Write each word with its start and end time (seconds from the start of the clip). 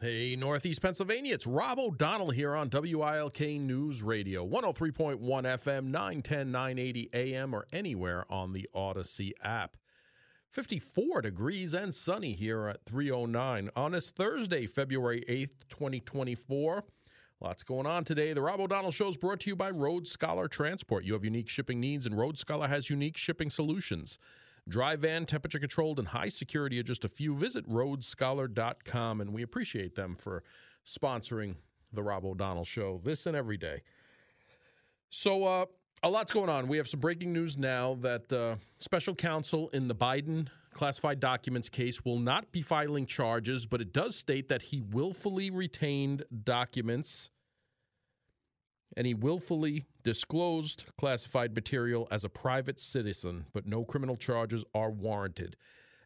Hey, 0.00 0.36
Northeast 0.36 0.80
Pennsylvania, 0.80 1.34
it's 1.34 1.44
Rob 1.44 1.80
O'Donnell 1.80 2.30
here 2.30 2.54
on 2.54 2.70
WILK 2.70 3.40
News 3.40 4.00
Radio, 4.00 4.46
103.1 4.46 5.18
FM, 5.18 5.86
910, 5.86 6.52
980 6.52 7.10
AM, 7.12 7.52
or 7.52 7.66
anywhere 7.72 8.24
on 8.30 8.52
the 8.52 8.68
Audacy 8.76 9.32
app. 9.42 9.76
54 10.50 11.22
degrees 11.22 11.74
and 11.74 11.92
sunny 11.92 12.32
here 12.32 12.68
at 12.68 12.84
309 12.84 13.70
on 13.74 13.90
this 13.90 14.10
Thursday, 14.10 14.68
February 14.68 15.24
8th, 15.28 15.68
2024. 15.68 16.84
Lots 17.40 17.64
going 17.64 17.86
on 17.86 18.04
today. 18.04 18.32
The 18.32 18.40
Rob 18.40 18.60
O'Donnell 18.60 18.92
Show 18.92 19.08
is 19.08 19.16
brought 19.16 19.40
to 19.40 19.50
you 19.50 19.56
by 19.56 19.70
Road 19.70 20.06
Scholar 20.06 20.46
Transport. 20.46 21.02
You 21.02 21.14
have 21.14 21.24
unique 21.24 21.48
shipping 21.48 21.80
needs, 21.80 22.06
and 22.06 22.16
Road 22.16 22.38
Scholar 22.38 22.68
has 22.68 22.88
unique 22.88 23.16
shipping 23.16 23.50
solutions. 23.50 24.20
Dry 24.68 24.96
van, 24.96 25.24
temperature 25.24 25.58
controlled, 25.58 25.98
and 25.98 26.06
high 26.06 26.28
security 26.28 26.78
are 26.78 26.82
just 26.82 27.04
a 27.04 27.08
few. 27.08 27.34
Visit 27.34 27.68
roadscholar.com, 27.68 29.20
and 29.20 29.32
we 29.32 29.42
appreciate 29.42 29.94
them 29.94 30.14
for 30.14 30.42
sponsoring 30.84 31.54
the 31.92 32.02
Rob 32.02 32.24
O'Donnell 32.24 32.64
Show 32.64 33.00
this 33.02 33.26
and 33.26 33.36
every 33.36 33.56
day. 33.56 33.82
So, 35.10 35.44
uh, 35.44 35.64
a 36.02 36.10
lot's 36.10 36.32
going 36.32 36.50
on. 36.50 36.68
We 36.68 36.76
have 36.76 36.86
some 36.86 37.00
breaking 37.00 37.32
news 37.32 37.56
now 37.56 37.96
that 38.02 38.32
uh, 38.32 38.56
special 38.78 39.14
counsel 39.14 39.68
in 39.70 39.88
the 39.88 39.94
Biden 39.94 40.48
classified 40.72 41.18
documents 41.18 41.68
case 41.68 42.04
will 42.04 42.18
not 42.18 42.52
be 42.52 42.62
filing 42.62 43.06
charges, 43.06 43.66
but 43.66 43.80
it 43.80 43.92
does 43.92 44.14
state 44.14 44.48
that 44.48 44.62
he 44.62 44.82
willfully 44.92 45.50
retained 45.50 46.22
documents 46.44 47.30
and 48.96 49.06
he 49.06 49.14
willfully 49.14 49.84
disclosed 50.02 50.84
classified 50.98 51.54
material 51.54 52.08
as 52.10 52.24
a 52.24 52.28
private 52.28 52.80
citizen, 52.80 53.44
but 53.52 53.66
no 53.66 53.84
criminal 53.84 54.16
charges 54.16 54.64
are 54.74 54.90
warranted. 54.90 55.56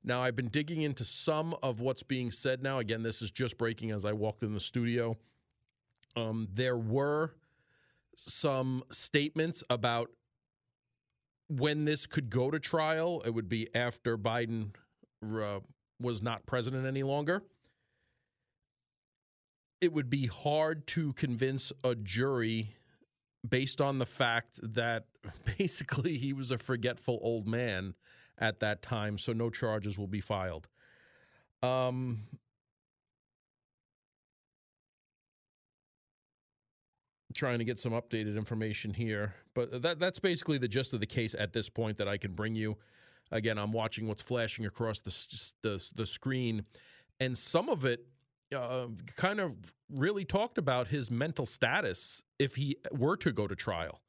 Now, 0.05 0.23
I've 0.23 0.35
been 0.35 0.49
digging 0.49 0.83
into 0.83 1.05
some 1.05 1.55
of 1.63 1.81
what's 1.81 2.03
being 2.03 2.31
said 2.31 2.63
now. 2.63 2.81
Again, 2.81 3.03
this 3.03 3.23
is 3.23 3.31
just 3.31 3.57
breaking 3.57 3.93
as 3.93 4.05
I 4.05 4.13
walked 4.13 4.43
in 4.43 4.53
the 4.53 4.61
studio. 4.61 5.17
Um, 6.17 6.49
there 6.53 6.77
were 6.77 7.35
some 8.17 8.83
statements 8.91 9.63
about 9.71 10.11
when 11.49 11.85
this 11.85 12.07
could 12.07 12.31
go 12.31 12.51
to 12.51 12.59
trial. 12.59 13.23
It 13.25 13.31
would 13.31 13.49
be 13.49 13.69
after 13.75 14.19
Biden 14.19 14.75
uh, 15.23 15.61
was 16.01 16.21
not 16.23 16.45
president 16.47 16.87
any 16.87 17.05
longer. 17.05 17.43
It 19.81 19.93
would 19.93 20.11
be 20.11 20.27
hard 20.27 20.87
to 20.89 21.13
convince 21.15 21.73
a 21.85 21.95
jury 21.95 22.75
based 23.49 23.81
on 23.81 23.99
the 23.99 24.07
fact 24.07 24.59
that 24.63 25.05
basically 25.59 26.17
he 26.19 26.33
was 26.33 26.51
a 26.51 26.59
forgetful 26.59 27.19
old 27.23 27.47
man 27.47 27.95
at 28.39 28.61
that 28.61 28.83
time, 28.83 29.19
so 29.19 29.33
no 29.33 29.51
charges 29.51 29.99
will 29.99 30.07
be 30.07 30.21
filed. 30.21 30.69
Um, 31.63 32.25
trying 37.35 37.59
to 37.59 37.65
get 37.65 37.79
some 37.79 37.93
updated 37.93 38.37
information 38.37 38.93
here, 38.93 39.35
but 39.55 39.83
that 39.83 39.99
that's 39.99 40.19
basically 40.19 40.59
the 40.59 40.69
gist 40.69 40.93
of 40.93 41.01
the 41.01 41.07
case 41.07 41.35
at 41.39 41.53
this 41.53 41.69
point 41.69 41.99
that 41.99 42.09
I 42.09 42.17
can 42.17 42.33
bring 42.33 42.55
you. 42.55 42.77
Again, 43.31 43.59
I'm 43.59 43.73
watching 43.73 44.09
what's 44.09 44.23
flashing 44.23 44.67
across 44.67 45.01
the 45.01 45.51
the, 45.63 45.91
the 45.95 46.07
screen, 46.07 46.65
and 47.21 47.37
some 47.37 47.69
of 47.69 47.85
it 47.85 48.07
uh, 48.53 48.87
kind 49.17 49.41
of 49.41 49.57
really 49.91 50.25
talked 50.25 50.59
about 50.59 50.89
his 50.89 51.11
mental 51.11 51.47
status 51.47 52.23
if 52.39 52.55
he 52.55 52.77
were 52.91 53.17
to 53.19 53.33
go 53.33 53.47
to 53.47 53.55
trial 53.55 54.01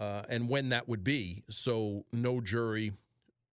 uh, 0.00 0.22
and 0.28 0.48
when 0.48 0.68
that 0.70 0.88
would 0.88 1.04
be. 1.04 1.42
So 1.50 2.04
no 2.12 2.40
jury 2.40 2.92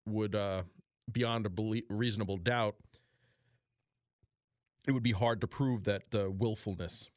would, 0.06 0.34
uh, 0.34 0.62
beyond 1.10 1.46
a 1.46 1.50
belie- 1.50 1.84
reasonable 1.88 2.36
doubt, 2.36 2.76
it 4.86 4.92
would 4.92 5.02
be 5.02 5.12
hard 5.12 5.40
to 5.40 5.46
prove 5.46 5.84
that 5.84 6.02
uh, 6.14 6.30
willfulness 6.30 7.08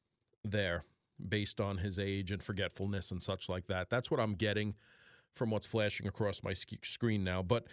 there 0.44 0.85
based 1.29 1.59
on 1.59 1.77
his 1.77 1.99
age 1.99 2.31
and 2.31 2.41
forgetfulness 2.41 3.11
and 3.11 3.22
such 3.22 3.49
like 3.49 3.67
that. 3.67 3.89
That's 3.89 4.09
what 4.09 4.19
I'm 4.19 4.35
getting 4.35 4.75
from 5.33 5.49
what's 5.51 5.67
flashing 5.67 6.07
across 6.07 6.44
my 6.44 6.53
sk- 6.53 6.85
screen 6.85 7.23
now. 7.23 7.41
But 7.41 7.66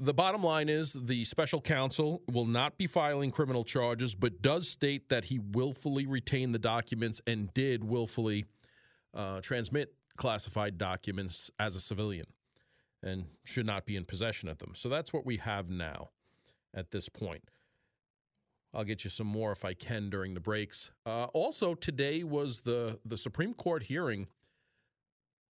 the 0.00 0.14
bottom 0.14 0.42
line 0.42 0.70
is 0.70 0.94
the 0.94 1.24
special 1.24 1.60
counsel 1.60 2.22
will 2.32 2.46
not 2.46 2.78
be 2.78 2.86
filing 2.86 3.30
criminal 3.30 3.64
charges, 3.64 4.14
but 4.14 4.40
does 4.40 4.68
state 4.68 5.10
that 5.10 5.24
he 5.24 5.38
willfully 5.38 6.06
retained 6.06 6.54
the 6.54 6.58
documents 6.58 7.20
and 7.26 7.52
did 7.52 7.84
willfully 7.84 8.46
uh, 9.14 9.40
transmit 9.42 9.94
classified 10.16 10.78
documents 10.78 11.50
as 11.58 11.76
a 11.76 11.80
civilian 11.80 12.26
and 13.02 13.26
should 13.44 13.66
not 13.66 13.84
be 13.84 13.94
in 13.94 14.04
possession 14.06 14.48
of 14.48 14.58
them. 14.58 14.72
So 14.74 14.88
that's 14.88 15.12
what 15.12 15.26
we 15.26 15.36
have 15.36 15.68
now 15.68 16.08
at 16.74 16.90
this 16.90 17.08
point. 17.08 17.44
I'll 18.72 18.84
get 18.84 19.04
you 19.04 19.10
some 19.10 19.26
more 19.26 19.52
if 19.52 19.64
I 19.64 19.74
can 19.74 20.08
during 20.08 20.32
the 20.32 20.40
breaks. 20.40 20.92
Uh, 21.04 21.24
also, 21.34 21.74
today 21.74 22.22
was 22.22 22.60
the 22.60 22.98
the 23.04 23.16
Supreme 23.16 23.52
Court 23.52 23.82
hearing 23.82 24.28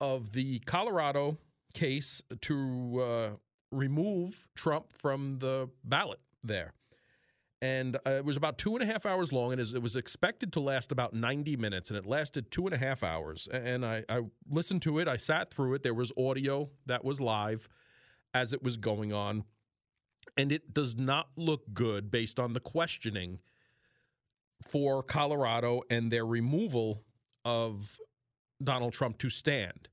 of 0.00 0.32
the 0.32 0.58
Colorado 0.60 1.36
case 1.74 2.22
to 2.40 3.00
uh, 3.02 3.30
remove 3.70 4.48
Trump 4.54 4.92
from 4.98 5.38
the 5.38 5.68
ballot 5.84 6.20
there. 6.42 6.74
And 7.62 7.96
uh, 8.06 8.12
it 8.12 8.24
was 8.24 8.36
about 8.36 8.56
two 8.56 8.74
and 8.74 8.82
a 8.82 8.86
half 8.86 9.04
hours 9.04 9.32
long, 9.32 9.52
and 9.52 9.60
it 9.60 9.82
was 9.82 9.94
expected 9.94 10.52
to 10.54 10.60
last 10.60 10.92
about 10.92 11.12
90 11.12 11.56
minutes, 11.56 11.90
and 11.90 11.98
it 11.98 12.06
lasted 12.06 12.50
two 12.50 12.64
and 12.66 12.74
a 12.74 12.78
half 12.78 13.02
hours. 13.02 13.48
And 13.52 13.84
I, 13.84 14.02
I 14.08 14.22
listened 14.48 14.80
to 14.82 14.98
it, 14.98 15.08
I 15.08 15.16
sat 15.16 15.52
through 15.52 15.74
it. 15.74 15.82
There 15.82 15.92
was 15.92 16.10
audio 16.16 16.70
that 16.86 17.04
was 17.04 17.20
live 17.20 17.68
as 18.32 18.52
it 18.54 18.62
was 18.62 18.76
going 18.78 19.12
on. 19.12 19.44
And 20.36 20.52
it 20.52 20.72
does 20.72 20.96
not 20.96 21.28
look 21.36 21.62
good 21.74 22.10
based 22.10 22.40
on 22.40 22.54
the 22.54 22.60
questioning 22.60 23.40
for 24.68 25.02
Colorado 25.02 25.82
and 25.90 26.10
their 26.10 26.24
removal 26.24 27.02
of 27.44 27.98
Donald 28.62 28.92
Trump 28.92 29.18
to 29.18 29.28
stand. 29.28 29.88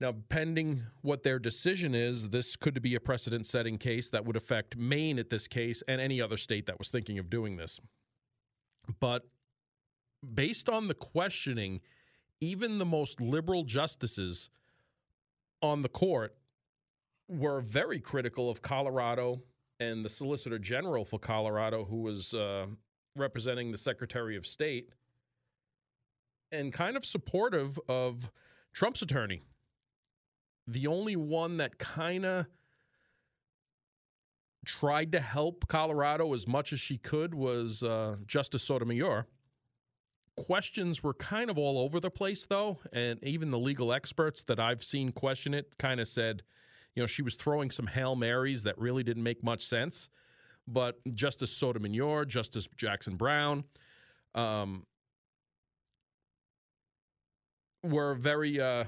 Now, 0.00 0.14
pending 0.30 0.82
what 1.02 1.22
their 1.22 1.38
decision 1.38 1.94
is, 1.94 2.30
this 2.30 2.56
could 2.56 2.80
be 2.80 2.94
a 2.94 3.00
precedent 3.00 3.44
setting 3.44 3.76
case 3.76 4.08
that 4.10 4.24
would 4.24 4.36
affect 4.36 4.76
Maine 4.76 5.18
at 5.18 5.28
this 5.28 5.46
case 5.46 5.82
and 5.88 6.00
any 6.00 6.22
other 6.22 6.38
state 6.38 6.66
that 6.66 6.78
was 6.78 6.88
thinking 6.88 7.18
of 7.18 7.28
doing 7.28 7.56
this. 7.56 7.78
But 8.98 9.28
based 10.34 10.70
on 10.70 10.88
the 10.88 10.94
questioning, 10.94 11.80
even 12.40 12.78
the 12.78 12.86
most 12.86 13.20
liberal 13.20 13.62
justices 13.62 14.48
on 15.60 15.82
the 15.82 15.88
court 15.90 16.34
were 17.28 17.60
very 17.60 18.00
critical 18.00 18.48
of 18.48 18.62
Colorado 18.62 19.42
and 19.80 20.02
the 20.02 20.08
Solicitor 20.08 20.58
General 20.58 21.04
for 21.04 21.18
Colorado, 21.18 21.84
who 21.84 22.00
was 22.00 22.32
uh, 22.32 22.66
representing 23.16 23.70
the 23.70 23.78
Secretary 23.78 24.36
of 24.36 24.46
State, 24.46 24.88
and 26.52 26.72
kind 26.72 26.96
of 26.96 27.04
supportive 27.04 27.78
of 27.86 28.30
Trump's 28.72 29.02
attorney 29.02 29.42
the 30.70 30.86
only 30.86 31.16
one 31.16 31.56
that 31.56 31.78
kind 31.78 32.24
of 32.24 32.46
tried 34.64 35.12
to 35.12 35.20
help 35.20 35.66
Colorado 35.68 36.32
as 36.32 36.46
much 36.46 36.72
as 36.72 36.80
she 36.80 36.98
could 36.98 37.34
was 37.34 37.82
uh, 37.82 38.16
Justice 38.26 38.62
Sotomayor. 38.62 39.26
Questions 40.36 41.02
were 41.02 41.14
kind 41.14 41.50
of 41.50 41.58
all 41.58 41.78
over 41.78 41.98
the 41.98 42.10
place, 42.10 42.46
though, 42.46 42.78
and 42.92 43.22
even 43.24 43.48
the 43.48 43.58
legal 43.58 43.92
experts 43.92 44.42
that 44.44 44.60
I've 44.60 44.84
seen 44.84 45.12
question 45.12 45.54
it 45.54 45.76
kind 45.78 45.98
of 45.98 46.06
said, 46.06 46.42
you 46.94 47.02
know, 47.02 47.06
she 47.06 47.22
was 47.22 47.34
throwing 47.34 47.70
some 47.70 47.86
Hail 47.86 48.14
Marys 48.14 48.62
that 48.62 48.78
really 48.78 49.02
didn't 49.02 49.22
make 49.22 49.42
much 49.42 49.66
sense. 49.66 50.08
But 50.68 51.00
Justice 51.14 51.50
Sotomayor, 51.50 52.26
Justice 52.26 52.68
Jackson 52.76 53.16
Brown, 53.16 53.64
um, 54.34 54.86
were 57.82 58.14
very 58.14 58.60
uh, 58.60 58.84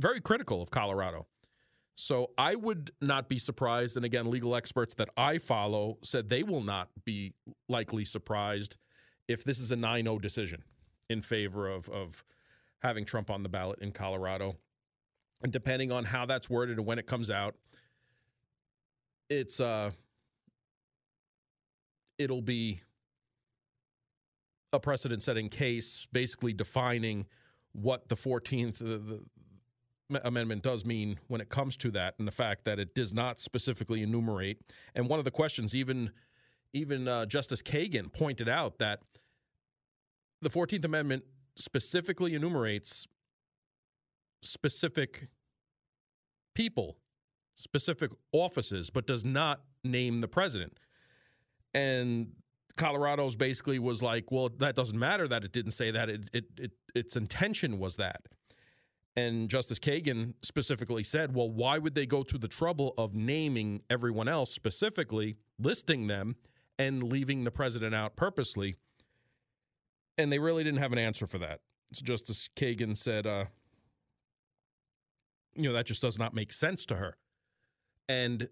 very 0.00 0.20
critical 0.20 0.62
of 0.62 0.70
Colorado. 0.70 1.26
So 1.96 2.30
I 2.38 2.54
would 2.54 2.92
not 3.02 3.28
be 3.28 3.38
surprised. 3.38 3.96
And 3.96 4.06
again, 4.06 4.30
legal 4.30 4.56
experts 4.56 4.94
that 4.94 5.10
I 5.16 5.38
follow 5.38 5.98
said 6.02 6.28
they 6.28 6.42
will 6.42 6.62
not 6.62 6.88
be 7.04 7.34
likely 7.68 8.04
surprised 8.04 8.76
if 9.28 9.44
this 9.44 9.60
is 9.60 9.70
a 9.70 9.76
9 9.76 10.04
0 10.04 10.18
decision 10.18 10.62
in 11.10 11.20
favor 11.20 11.68
of, 11.68 11.88
of 11.90 12.24
having 12.80 13.04
Trump 13.04 13.30
on 13.30 13.42
the 13.42 13.48
ballot 13.48 13.80
in 13.80 13.92
Colorado. 13.92 14.56
And 15.42 15.52
depending 15.52 15.92
on 15.92 16.04
how 16.04 16.24
that's 16.26 16.48
worded 16.48 16.78
and 16.78 16.86
when 16.86 16.98
it 16.98 17.06
comes 17.06 17.30
out, 17.30 17.54
it's 19.28 19.60
uh 19.60 19.90
it'll 22.18 22.42
be 22.42 22.80
a 24.72 24.80
precedent 24.80 25.22
setting 25.22 25.48
case 25.48 26.06
basically 26.12 26.52
defining 26.52 27.26
what 27.72 28.08
the 28.08 28.16
14th 28.16 28.78
the, 28.78 28.98
the, 28.98 29.20
amendment 30.24 30.62
does 30.62 30.84
mean 30.84 31.18
when 31.28 31.40
it 31.40 31.48
comes 31.48 31.76
to 31.78 31.90
that, 31.92 32.14
and 32.18 32.26
the 32.26 32.32
fact 32.32 32.64
that 32.64 32.78
it 32.78 32.94
does 32.94 33.12
not 33.12 33.40
specifically 33.40 34.02
enumerate. 34.02 34.60
And 34.94 35.08
one 35.08 35.18
of 35.18 35.24
the 35.24 35.30
questions, 35.30 35.74
even 35.74 36.10
even 36.72 37.08
uh, 37.08 37.26
Justice 37.26 37.62
Kagan 37.62 38.12
pointed 38.12 38.48
out 38.48 38.78
that 38.78 39.00
the 40.42 40.50
Fourteenth 40.50 40.84
Amendment 40.84 41.24
specifically 41.56 42.34
enumerates 42.34 43.08
specific 44.42 45.28
people, 46.54 46.96
specific 47.54 48.10
offices, 48.32 48.90
but 48.90 49.06
does 49.06 49.24
not 49.24 49.62
name 49.84 50.18
the 50.18 50.28
president. 50.28 50.78
And 51.74 52.32
Colorado's 52.76 53.36
basically 53.36 53.78
was 53.78 54.02
like, 54.02 54.30
well, 54.30 54.48
that 54.58 54.74
doesn't 54.74 54.98
matter 54.98 55.28
that 55.28 55.44
it 55.44 55.52
didn't 55.52 55.72
say 55.72 55.90
that. 55.90 56.08
It, 56.08 56.30
it, 56.32 56.44
it 56.56 56.70
its 56.94 57.16
intention 57.16 57.78
was 57.78 57.96
that. 57.96 58.22
And 59.16 59.48
Justice 59.48 59.78
Kagan 59.78 60.34
specifically 60.42 61.02
said, 61.02 61.34
well, 61.34 61.50
why 61.50 61.78
would 61.78 61.94
they 61.94 62.06
go 62.06 62.22
to 62.22 62.38
the 62.38 62.48
trouble 62.48 62.94
of 62.96 63.14
naming 63.14 63.82
everyone 63.90 64.28
else 64.28 64.52
specifically, 64.52 65.36
listing 65.58 66.06
them, 66.06 66.36
and 66.78 67.02
leaving 67.02 67.44
the 67.44 67.50
president 67.50 67.94
out 67.94 68.16
purposely? 68.16 68.76
And 70.16 70.30
they 70.30 70.38
really 70.38 70.62
didn't 70.62 70.78
have 70.80 70.92
an 70.92 70.98
answer 70.98 71.26
for 71.26 71.38
that. 71.38 71.60
So 71.92 72.04
Justice 72.04 72.48
Kagan 72.54 72.96
said, 72.96 73.26
uh, 73.26 73.46
you 75.54 75.64
know, 75.64 75.72
that 75.72 75.86
just 75.86 76.02
does 76.02 76.18
not 76.18 76.32
make 76.32 76.52
sense 76.52 76.86
to 76.86 76.96
her. 76.96 77.16
And 78.08 78.48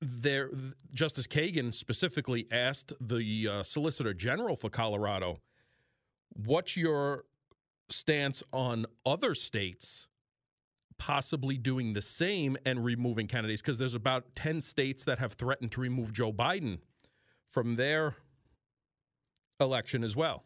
there, 0.00 0.50
Justice 0.92 1.26
Kagan 1.26 1.72
specifically 1.72 2.46
asked 2.50 2.92
the 3.00 3.48
uh, 3.48 3.62
Solicitor 3.62 4.14
General 4.14 4.56
for 4.56 4.70
Colorado, 4.70 5.40
"What's 6.30 6.76
your 6.76 7.24
stance 7.92 8.42
on 8.52 8.86
other 9.04 9.34
states 9.34 10.08
possibly 10.98 11.56
doing 11.56 11.94
the 11.94 12.02
same 12.02 12.56
and 12.64 12.84
removing 12.84 13.26
candidates? 13.26 13.62
Because 13.62 13.78
there's 13.78 13.94
about 13.94 14.34
ten 14.34 14.60
states 14.60 15.04
that 15.04 15.18
have 15.18 15.32
threatened 15.34 15.72
to 15.72 15.80
remove 15.80 16.12
Joe 16.12 16.32
Biden 16.32 16.78
from 17.46 17.76
their 17.76 18.16
election 19.58 20.04
as 20.04 20.16
well." 20.16 20.44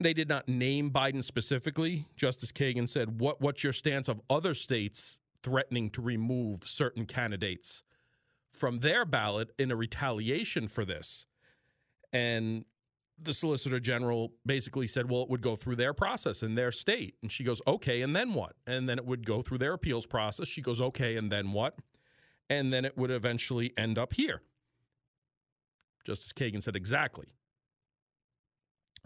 They 0.00 0.12
did 0.12 0.28
not 0.28 0.48
name 0.48 0.90
Biden 0.92 1.24
specifically. 1.24 2.06
Justice 2.16 2.52
Kagan 2.52 2.88
said, 2.88 3.20
"What 3.20 3.40
what's 3.40 3.64
your 3.64 3.72
stance 3.72 4.08
of 4.08 4.20
other 4.30 4.54
states 4.54 5.20
threatening 5.42 5.90
to 5.90 6.02
remove 6.02 6.66
certain 6.66 7.06
candidates 7.06 7.82
from 8.52 8.80
their 8.80 9.04
ballot 9.04 9.50
in 9.58 9.70
a 9.70 9.76
retaliation 9.76 10.68
for 10.68 10.84
this. 10.84 11.26
And 12.12 12.64
the 13.22 13.32
Solicitor 13.32 13.80
General 13.80 14.32
basically 14.46 14.86
said, 14.86 15.10
well, 15.10 15.22
it 15.22 15.30
would 15.30 15.42
go 15.42 15.56
through 15.56 15.76
their 15.76 15.92
process 15.92 16.42
in 16.42 16.54
their 16.54 16.70
state. 16.70 17.14
And 17.22 17.30
she 17.30 17.44
goes, 17.44 17.60
okay, 17.66 18.02
and 18.02 18.14
then 18.14 18.34
what? 18.34 18.54
And 18.66 18.88
then 18.88 18.98
it 18.98 19.04
would 19.04 19.26
go 19.26 19.42
through 19.42 19.58
their 19.58 19.74
appeals 19.74 20.06
process. 20.06 20.48
She 20.48 20.62
goes, 20.62 20.80
okay, 20.80 21.16
and 21.16 21.30
then 21.30 21.52
what? 21.52 21.76
And 22.48 22.72
then 22.72 22.84
it 22.84 22.96
would 22.96 23.10
eventually 23.10 23.72
end 23.76 23.98
up 23.98 24.12
here. 24.12 24.42
Justice 26.04 26.32
Kagan 26.32 26.62
said, 26.62 26.76
exactly. 26.76 27.26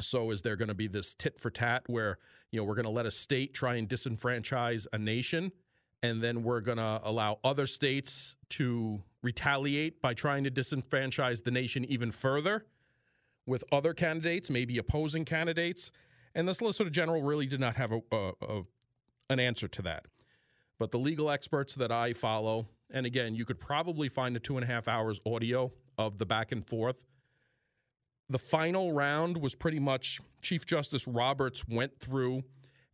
So 0.01 0.31
is 0.31 0.43
there 0.43 0.57
going 0.57 0.69
to 0.69 0.75
be 0.75 0.89
this 0.89 1.15
tit 1.15 1.39
for 1.39 1.51
tat 1.51 1.83
where, 1.87 2.19
you 2.51 2.59
know, 2.59 2.65
we're 2.65 2.75
going 2.75 2.85
to 2.85 2.91
let 2.91 3.07
a 3.07 3.11
state 3.11 3.55
try 3.55 3.77
and 3.77 3.89
disenfranchise 3.89 4.87
a 4.93 4.99
nation 4.99 5.53
and 6.03 6.23
then 6.23 6.43
we're 6.43 6.61
going 6.61 6.79
to 6.79 7.01
allow 7.05 7.39
other 7.45 7.67
states 7.67 8.37
to 8.51 9.03
retaliate 9.23 10.03
by 10.03 10.13
trying 10.13 10.45
to 10.45 10.51
disenfranchise 10.51 11.45
the 11.45 11.51
nation 11.51 11.85
even 11.85 12.11
further 12.11 12.67
with 13.47 13.65
other 13.73 13.93
candidates, 13.93 14.51
maybe 14.51 14.79
opposing 14.79 15.25
candidates. 15.25 15.91
And 16.35 16.49
the 16.49 16.55
Solicitor 16.55 16.91
General 16.91 17.23
really 17.23 17.47
did 17.47 17.61
not 17.61 17.77
have 17.77 17.93
a, 17.93 18.01
a, 18.11 18.33
a, 18.43 18.63
an 19.31 19.41
answer 19.41 19.69
to 19.69 19.83
that. 19.83 20.07
But 20.79 20.91
the 20.91 20.99
legal 20.99 21.31
experts 21.31 21.75
that 21.77 21.93
I 21.93 22.13
follow, 22.13 22.67
and 22.91 23.07
again, 23.07 23.35
you 23.35 23.45
could 23.45 23.61
probably 23.61 24.09
find 24.09 24.37
a 24.37 24.41
two 24.41 24.57
and 24.57 24.65
a 24.65 24.67
half 24.67 24.89
hours 24.89 25.21
audio 25.27 25.73
of 25.99 26.19
the 26.19 26.27
back 26.27 26.53
and 26.53 26.67
forth. 26.67 27.05
The 28.29 28.39
final 28.39 28.93
round 28.93 29.37
was 29.37 29.55
pretty 29.55 29.79
much 29.79 30.21
Chief 30.41 30.65
Justice 30.65 31.07
Roberts 31.07 31.67
went 31.69 31.99
through 31.99 32.43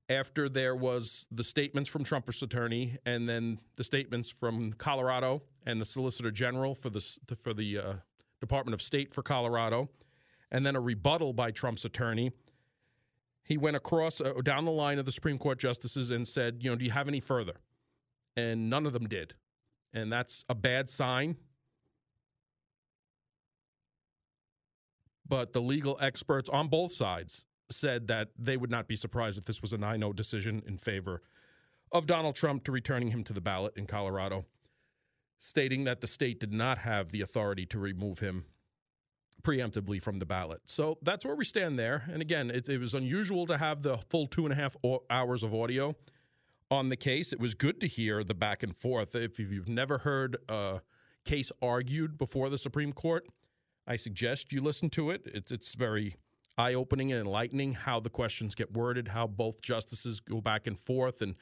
after 0.08 0.48
there 0.48 0.74
was 0.74 1.26
the 1.30 1.44
statements 1.44 1.88
from 1.88 2.02
Trump's 2.02 2.42
attorney 2.42 2.96
and 3.04 3.28
then 3.28 3.58
the 3.76 3.84
statements 3.84 4.30
from 4.30 4.72
Colorado 4.72 5.42
and 5.66 5.80
the 5.80 5.84
Solicitor 5.84 6.30
General 6.30 6.74
for 6.74 6.90
the 6.90 7.04
for 7.42 7.52
the 7.52 7.78
uh, 7.78 7.92
Department 8.40 8.74
of 8.74 8.82
State 8.82 9.12
for 9.12 9.22
Colorado, 9.22 9.88
and 10.50 10.64
then 10.64 10.76
a 10.76 10.80
rebuttal 10.80 11.32
by 11.32 11.50
Trump's 11.50 11.84
attorney. 11.84 12.32
He 13.42 13.56
went 13.56 13.76
across 13.76 14.20
uh, 14.20 14.32
down 14.42 14.64
the 14.64 14.72
line 14.72 14.98
of 14.98 15.06
the 15.06 15.12
Supreme 15.12 15.38
Court 15.38 15.58
justices 15.58 16.10
and 16.10 16.26
said, 16.26 16.58
"You 16.62 16.70
know, 16.70 16.76
do 16.76 16.84
you 16.84 16.90
have 16.90 17.08
any 17.08 17.20
further?" 17.20 17.54
And 18.36 18.70
none 18.70 18.86
of 18.86 18.92
them 18.92 19.08
did, 19.08 19.34
and 19.92 20.12
that's 20.12 20.44
a 20.48 20.54
bad 20.54 20.88
sign. 20.88 21.36
But 25.26 25.52
the 25.52 25.60
legal 25.60 25.98
experts 26.00 26.48
on 26.48 26.68
both 26.68 26.92
sides 26.92 27.44
said 27.70 28.08
that 28.08 28.28
they 28.38 28.56
would 28.56 28.70
not 28.70 28.88
be 28.88 28.96
surprised 28.96 29.36
if 29.36 29.44
this 29.44 29.60
was 29.60 29.74
a 29.74 29.78
9 29.78 30.00
0 30.00 30.12
decision 30.14 30.62
in 30.66 30.78
favor 30.78 31.22
of 31.92 32.06
Donald 32.06 32.34
Trump 32.34 32.64
to 32.64 32.72
returning 32.72 33.08
him 33.08 33.24
to 33.24 33.32
the 33.32 33.40
ballot 33.40 33.74
in 33.76 33.86
Colorado, 33.86 34.46
stating 35.38 35.84
that 35.84 36.00
the 36.00 36.06
state 36.06 36.40
did 36.40 36.52
not 36.52 36.78
have 36.78 37.10
the 37.10 37.20
authority 37.20 37.66
to 37.66 37.78
remove 37.78 38.20
him 38.20 38.44
preemptively 39.42 40.02
from 40.02 40.18
the 40.18 40.26
ballot. 40.26 40.60
So 40.66 40.98
that's 41.02 41.24
where 41.24 41.36
we 41.36 41.44
stand 41.44 41.78
there. 41.78 42.04
And 42.12 42.20
again, 42.20 42.50
it, 42.50 42.68
it 42.68 42.78
was 42.78 42.94
unusual 42.94 43.46
to 43.46 43.56
have 43.56 43.82
the 43.82 43.98
full 44.10 44.26
two 44.26 44.44
and 44.44 44.52
a 44.52 44.56
half 44.56 44.76
hours 45.10 45.42
of 45.42 45.54
audio 45.54 45.94
on 46.70 46.88
the 46.88 46.96
case. 46.96 47.32
It 47.32 47.40
was 47.40 47.54
good 47.54 47.80
to 47.80 47.86
hear 47.86 48.24
the 48.24 48.34
back 48.34 48.62
and 48.62 48.76
forth. 48.76 49.14
If 49.14 49.38
you've 49.38 49.68
never 49.68 49.98
heard 49.98 50.36
a 50.48 50.80
case 51.24 51.52
argued 51.62 52.18
before 52.18 52.50
the 52.50 52.58
Supreme 52.58 52.92
Court, 52.92 53.26
I 53.86 53.96
suggest 53.96 54.52
you 54.52 54.60
listen 54.60 54.90
to 54.90 55.10
it. 55.10 55.22
It's, 55.26 55.52
it's 55.52 55.74
very 55.74 56.16
eye 56.58 56.74
opening 56.74 57.12
and 57.12 57.24
enlightening 57.24 57.72
how 57.72 58.00
the 58.00 58.10
questions 58.10 58.54
get 58.54 58.72
worded, 58.72 59.08
how 59.08 59.26
both 59.26 59.62
justices 59.62 60.20
go 60.20 60.40
back 60.40 60.66
and 60.66 60.78
forth 60.78 61.22
and 61.22 61.36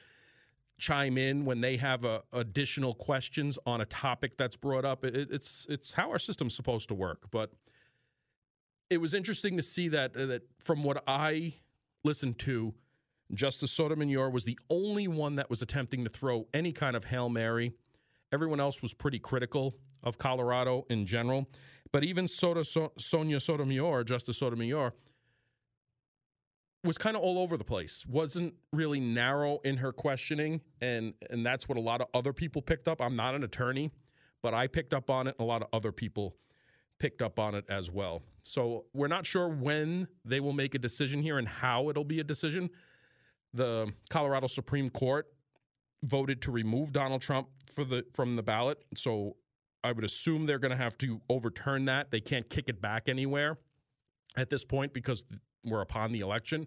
chime 0.79 1.17
in 1.17 1.45
when 1.47 1.61
they 1.63 1.79
have 1.79 2.05
uh, 2.05 2.21
additional 2.33 2.93
questions 2.93 3.59
on 3.65 3.81
a 3.81 3.87
topic 3.87 4.37
that's 4.37 4.57
brought 4.57 4.85
up. 4.85 5.05
It, 5.05 5.29
it's 5.31 5.67
it's 5.71 5.95
how 5.95 6.11
our 6.11 6.19
system's 6.19 6.55
supposed 6.55 6.89
to 6.89 6.95
work. 6.95 7.31
But 7.31 7.51
it 8.91 8.99
was 8.99 9.15
interesting 9.15 9.57
to 9.57 9.63
see 9.63 9.89
that 9.89 10.17
uh, 10.17 10.27
that 10.27 10.43
from 10.59 10.85
what 10.85 11.03
I 11.07 11.55
listened 12.05 12.39
to, 12.41 12.75
Justice 13.35 13.73
Sotomayor 13.73 14.31
was 14.31 14.45
the 14.45 14.59
only 14.71 15.09
one 15.09 15.37
that 15.37 15.51
was 15.51 15.63
attempting 15.63 16.05
to 16.05 16.11
throw 16.11 16.47
any 16.55 16.73
kind 16.73 16.97
of 16.97 17.05
hail 17.05 17.29
mary. 17.29 17.73
Everyone 18.33 18.61
else 18.61 18.83
was 18.83 18.93
pretty 18.95 19.19
critical 19.19 19.77
of 20.03 20.19
Colorado 20.19 20.85
in 20.91 21.07
general. 21.07 21.49
But 21.93 22.05
even 22.05 22.29
Soto, 22.29 22.63
so, 22.63 22.93
Sonia 22.99 23.41
Sotomayor, 23.41 24.05
Justice 24.05 24.39
Sotomayor, 24.39 24.93
was 26.85 26.99
kind 26.99 27.17
of 27.17 27.23
all 27.23 27.39
over 27.39 27.57
the 27.57 27.65
place. 27.65 28.05
wasn't 28.07 28.55
really 28.73 29.01
narrow 29.01 29.59
in 29.65 29.77
her 29.79 29.93
questioning, 29.93 30.61
and 30.81 31.15
and 31.31 31.45
that's 31.45 31.69
what 31.69 31.79
a 31.79 31.81
lot 31.81 32.01
of 32.01 32.09
other 32.15 32.33
people 32.33 32.63
picked 32.63 32.87
up. 32.87 33.01
I'm 33.01 33.17
not 33.17 33.35
an 33.35 33.43
attorney, 33.43 33.91
but 34.43 34.55
I 34.55 34.67
picked 34.69 34.95
up 34.95 35.11
on 35.11 35.27
it, 35.27 35.35
and 35.39 35.45
a 35.45 35.49
lot 35.49 35.63
of 35.63 35.69
other 35.73 35.91
people 35.93 36.37
picked 36.99 37.23
up 37.23 37.39
on 37.39 37.55
it 37.55 37.65
as 37.69 37.91
well. 37.91 38.23
So 38.43 38.85
we're 38.95 39.09
not 39.09 39.27
sure 39.27 39.49
when 39.49 40.09
they 40.25 40.41
will 40.41 40.53
make 40.53 40.75
a 40.75 40.79
decision 40.79 41.21
here 41.23 41.39
and 41.39 41.49
how 41.49 41.91
it'll 41.91 42.05
be 42.05 42.21
a 42.21 42.25
decision. 42.25 42.71
The 43.55 43.93
Colorado 44.09 44.47
Supreme 44.47 44.91
Court 44.91 45.27
voted 46.03 46.43
to 46.43 46.51
remove 46.51 46.93
Donald 46.93 47.23
Trump 47.23 47.49
for 47.73 47.85
the 47.85 48.05
from 48.15 48.37
the 48.37 48.43
ballot, 48.43 48.79
so 48.95 49.37
I 49.83 49.93
would 49.93 50.05
assume 50.05 50.47
they're 50.47 50.59
going 50.59 50.77
to 50.77 50.77
have 50.77 50.99
to 50.99 51.21
overturn 51.29 51.87
that. 51.87 52.11
They 52.11 52.21
can't 52.21 52.49
kick 52.49 52.69
it 52.69 52.81
back 52.81 53.09
anywhere 53.09 53.59
at 54.37 54.51
this 54.51 54.65
point 54.65 54.93
because 54.93 55.25
we're 55.65 55.81
upon 55.81 56.13
the 56.13 56.21
election. 56.21 56.67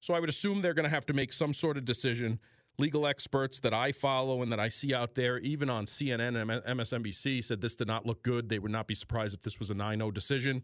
So 0.00 0.14
I 0.14 0.20
would 0.20 0.28
assume 0.28 0.62
they're 0.62 0.74
going 0.74 0.88
to 0.88 0.90
have 0.90 1.06
to 1.06 1.14
make 1.14 1.32
some 1.32 1.52
sort 1.52 1.76
of 1.76 1.84
decision. 1.84 2.40
Legal 2.78 3.06
experts 3.06 3.60
that 3.60 3.74
I 3.74 3.92
follow 3.92 4.42
and 4.42 4.50
that 4.50 4.58
I 4.58 4.68
see 4.68 4.94
out 4.94 5.14
there, 5.14 5.38
even 5.38 5.68
on 5.68 5.84
CNN 5.84 6.40
and 6.40 6.78
MSNBC, 6.78 7.44
said 7.44 7.60
this 7.60 7.76
did 7.76 7.86
not 7.86 8.06
look 8.06 8.22
good. 8.22 8.48
They 8.48 8.58
would 8.58 8.72
not 8.72 8.86
be 8.86 8.94
surprised 8.94 9.34
if 9.34 9.42
this 9.42 9.58
was 9.58 9.70
a 9.70 9.74
9 9.74 9.98
0 9.98 10.10
decision. 10.10 10.62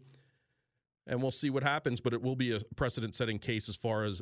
And 1.05 1.21
we'll 1.21 1.31
see 1.31 1.49
what 1.49 1.63
happens, 1.63 2.01
but 2.01 2.13
it 2.13 2.21
will 2.21 2.35
be 2.35 2.55
a 2.55 2.59
precedent 2.75 3.15
setting 3.15 3.39
case 3.39 3.69
as 3.69 3.75
far 3.75 4.05
as 4.05 4.21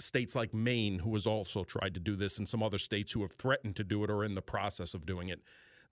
states 0.00 0.34
like 0.34 0.54
Maine, 0.54 0.98
who 0.98 1.12
has 1.14 1.26
also 1.26 1.64
tried 1.64 1.94
to 1.94 2.00
do 2.00 2.16
this, 2.16 2.38
and 2.38 2.48
some 2.48 2.62
other 2.62 2.78
states 2.78 3.12
who 3.12 3.22
have 3.22 3.32
threatened 3.32 3.76
to 3.76 3.84
do 3.84 4.04
it 4.04 4.10
or 4.10 4.24
in 4.24 4.34
the 4.34 4.42
process 4.42 4.94
of 4.94 5.06
doing 5.06 5.28
it. 5.28 5.40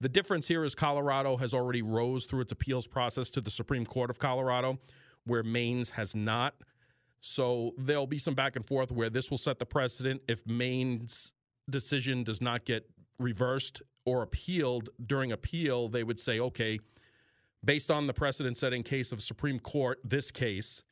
The 0.00 0.08
difference 0.08 0.46
here 0.46 0.64
is 0.64 0.74
Colorado 0.74 1.36
has 1.38 1.54
already 1.54 1.82
rose 1.82 2.26
through 2.26 2.42
its 2.42 2.52
appeals 2.52 2.86
process 2.86 3.30
to 3.30 3.40
the 3.40 3.50
Supreme 3.50 3.86
Court 3.86 4.10
of 4.10 4.18
Colorado, 4.18 4.78
where 5.24 5.42
Maine's 5.42 5.90
has 5.90 6.14
not. 6.14 6.54
So 7.20 7.72
there'll 7.78 8.06
be 8.06 8.18
some 8.18 8.34
back 8.34 8.56
and 8.56 8.64
forth 8.64 8.92
where 8.92 9.10
this 9.10 9.30
will 9.30 9.38
set 9.38 9.58
the 9.58 9.66
precedent. 9.66 10.22
If 10.28 10.46
Maine's 10.46 11.32
decision 11.68 12.22
does 12.22 12.40
not 12.40 12.64
get 12.64 12.88
reversed 13.18 13.82
or 14.04 14.22
appealed 14.22 14.90
during 15.06 15.32
appeal, 15.32 15.88
they 15.88 16.04
would 16.04 16.20
say, 16.20 16.38
okay, 16.38 16.78
based 17.64 17.90
on 17.90 18.06
the 18.06 18.14
precedent 18.14 18.56
setting 18.56 18.82
case 18.82 19.12
of 19.12 19.20
Supreme 19.20 19.58
Court, 19.58 19.98
this 20.04 20.30
case, 20.30 20.82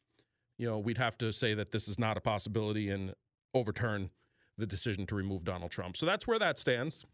you 0.59 0.67
know, 0.69 0.79
we'd 0.79 0.99
have 0.99 1.17
to 1.19 1.33
say 1.33 1.55
that 1.55 1.71
this 1.71 1.89
is 1.89 1.99
not 1.99 2.17
a 2.17 2.21
possibility 2.21 2.91
and 2.91 3.15
overturn 3.55 4.11
the 4.59 4.67
decision 4.67 5.07
to 5.07 5.15
remove 5.15 5.45
Donald 5.45 5.71
Trump. 5.71 5.97
So 5.97 6.07
that's 6.07 6.27
where 6.27 6.39
that 6.39 6.59
stands. 6.59 7.05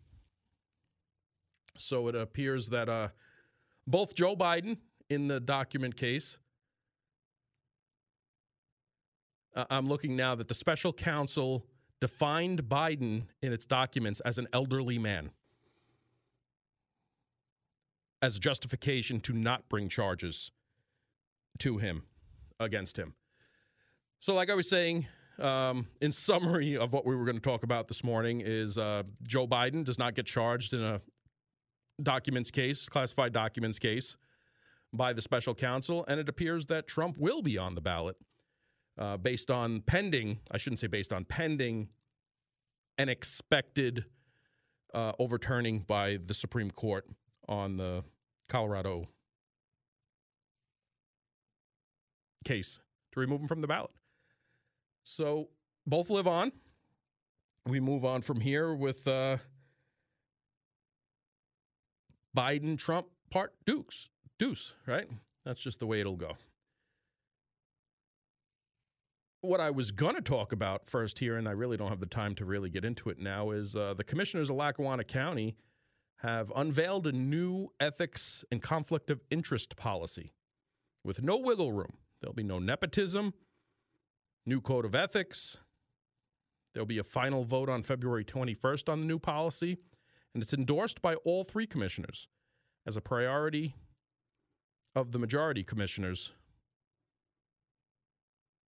So 1.77 2.09
it 2.09 2.15
appears 2.15 2.69
that 2.69 2.89
uh, 2.89 3.09
both 3.87 4.15
Joe 4.15 4.37
Biden 4.37 4.79
in 5.09 5.29
the 5.29 5.41
document 5.41 5.97
case, 5.97 6.39
uh, 9.55 9.65
I'm 9.71 9.89
looking 9.89 10.17
now 10.17 10.35
that 10.35 10.49
the 10.49 10.55
special 10.55 10.93
counsel 10.93 11.67
defined 12.01 12.65
Biden 12.65 13.25
in 13.43 13.53
its 13.53 13.67
documents 13.67 14.21
as 14.21 14.39
an 14.39 14.49
elderly 14.53 14.99
man. 14.99 15.31
as 18.23 18.39
justification 18.39 19.21
to 19.21 19.33
not 19.33 19.69
bring 19.69 19.89
charges 19.89 20.53
to 21.59 21.79
him 21.79 22.03
against 22.59 22.99
him. 22.99 23.15
So, 24.21 24.35
like 24.35 24.51
I 24.51 24.55
was 24.55 24.69
saying, 24.69 25.07
um, 25.39 25.87
in 26.01 26.13
summary 26.13 26.77
of 26.77 26.93
what 26.93 27.07
we 27.07 27.17
were 27.17 27.25
going 27.25 27.37
to 27.37 27.43
talk 27.43 27.63
about 27.63 27.89
this 27.89 28.05
morning, 28.05 28.43
is 28.45 28.77
uh, 28.77 29.05
Joe 29.27 29.47
Biden 29.47 29.85
does 29.85 29.99
not 29.99 30.15
get 30.15 30.27
charged 30.27 30.75
in 30.75 30.83
a 30.83 31.01
documents 32.03 32.51
case, 32.51 32.89
classified 32.89 33.33
documents 33.33 33.79
case, 33.79 34.17
by 34.93 35.13
the 35.13 35.23
special 35.23 35.55
counsel, 35.55 36.05
and 36.09 36.21
it 36.21 36.29
appears 36.29 36.67
that 36.67 36.87
Trump 36.87 37.17
will 37.17 37.43
be 37.43 37.57
on 37.57 37.75
the 37.75 37.81
ballot 37.81 38.17
uh, 39.01 39.17
based 39.17 39.51
on 39.51 39.81
pending, 39.81 40.39
I 40.51 40.59
shouldn't 40.59 40.79
say 40.79 40.87
based 40.87 41.13
on, 41.13 41.25
pending 41.25 41.89
an 42.99 43.09
expected 43.09 44.05
uh, 44.93 45.13
overturning 45.19 45.81
by 45.81 46.19
the 46.27 46.35
Supreme 46.35 46.71
Court 46.71 47.07
on 47.49 47.77
the 47.77 48.05
Colorado 48.49 49.09
case 52.45 52.81
to 53.13 53.21
remove 53.21 53.41
them 53.41 53.49
from 53.49 53.61
the 53.63 53.67
ballot. 53.67 53.91
So 55.03 55.49
both 55.87 56.11
live 56.11 56.27
on. 56.27 56.53
We 57.67 57.81
move 57.81 58.05
on 58.05 58.23
from 58.23 58.41
here 58.41 58.75
with 58.75 59.07
uh, 59.09 59.39
Biden 62.37 62.79
Trump 62.79 63.07
part 63.31 63.55
Dukes. 63.67 64.09
Deuce, 64.39 64.75
right? 64.87 65.07
That's 65.45 65.61
just 65.61 65.81
the 65.81 65.87
way 65.87 66.01
it'll 66.01 66.17
go. 66.17 66.37
What 69.43 69.61
I 69.61 69.71
was 69.71 69.91
going 69.91 70.17
to 70.17 70.21
talk 70.21 70.53
about 70.53 70.87
first 70.87 71.19
here, 71.19 71.39
and 71.39 71.49
I 71.49 71.53
really 71.53 71.79
don't 71.79 71.89
have 71.89 72.01
the 72.01 72.07
time 72.07 72.35
to 72.37 72.45
really 72.45 72.69
get 72.69 72.85
into 72.85 73.09
it 73.09 73.19
now, 73.19 73.53
is 73.53 73.75
uh, 73.75 73.95
the 73.95 74.05
commissioners 74.05 74.51
of 74.51 74.57
Lackawanna 74.57 75.05
County 75.05 75.57
have 76.17 76.53
unveiled 76.55 77.07
a 77.07 77.13
new 77.13 77.69
ethics 77.81 78.45
and 78.53 78.61
conflict 78.61 79.09
of 79.09 79.23
interest 79.31 79.77
policy 79.77 80.35
with 81.03 81.23
no 81.23 81.39
wiggle 81.39 81.73
room. 81.73 81.95
There'll 82.21 82.35
be 82.35 82.43
no 82.43 82.59
nepotism, 82.59 83.33
new 84.45 84.61
code 84.61 84.85
of 84.85 84.95
ethics. 84.95 85.57
There'll 86.75 86.87
be 86.87 86.99
a 86.99 87.05
final 87.05 87.43
vote 87.43 87.71
on 87.71 87.83
February 87.83 88.27
21st 88.27 88.91
on 88.91 89.01
the 89.01 89.07
new 89.07 89.19
policy, 89.19 89.79
and 90.35 90.43
it's 90.43 90.53
endorsed 90.53 91.01
by 91.01 91.15
all 91.15 91.45
three 91.45 91.67
commissioners 91.67 92.29
as 92.87 92.97
a 92.99 93.01
priority 93.01 93.75
of 94.95 95.13
the 95.13 95.19
majority 95.19 95.65
commissioners. 95.65 96.33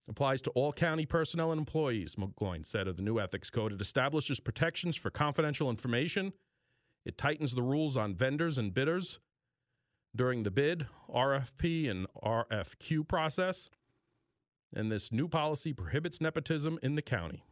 Applies 0.08 0.40
to 0.42 0.50
all 0.50 0.72
county 0.72 1.06
personnel 1.06 1.52
and 1.52 1.58
employees, 1.60 2.16
McGloin 2.16 2.66
said 2.66 2.88
of 2.88 2.96
the 2.96 3.02
new 3.02 3.20
ethics 3.20 3.50
code. 3.50 3.72
It 3.72 3.80
establishes 3.80 4.40
protections 4.40 4.96
for 4.96 5.10
confidential 5.10 5.70
information. 5.70 6.32
It 7.04 7.16
tightens 7.16 7.52
the 7.52 7.62
rules 7.62 7.96
on 7.96 8.14
vendors 8.14 8.58
and 8.58 8.74
bidders 8.74 9.20
during 10.14 10.42
the 10.42 10.50
bid, 10.50 10.86
RFP, 11.08 11.88
and 11.88 12.06
RFQ 12.22 13.06
process. 13.06 13.70
And 14.74 14.90
this 14.90 15.12
new 15.12 15.28
policy 15.28 15.72
prohibits 15.72 16.20
nepotism 16.20 16.78
in 16.82 16.94
the 16.96 17.02
county. 17.02 17.44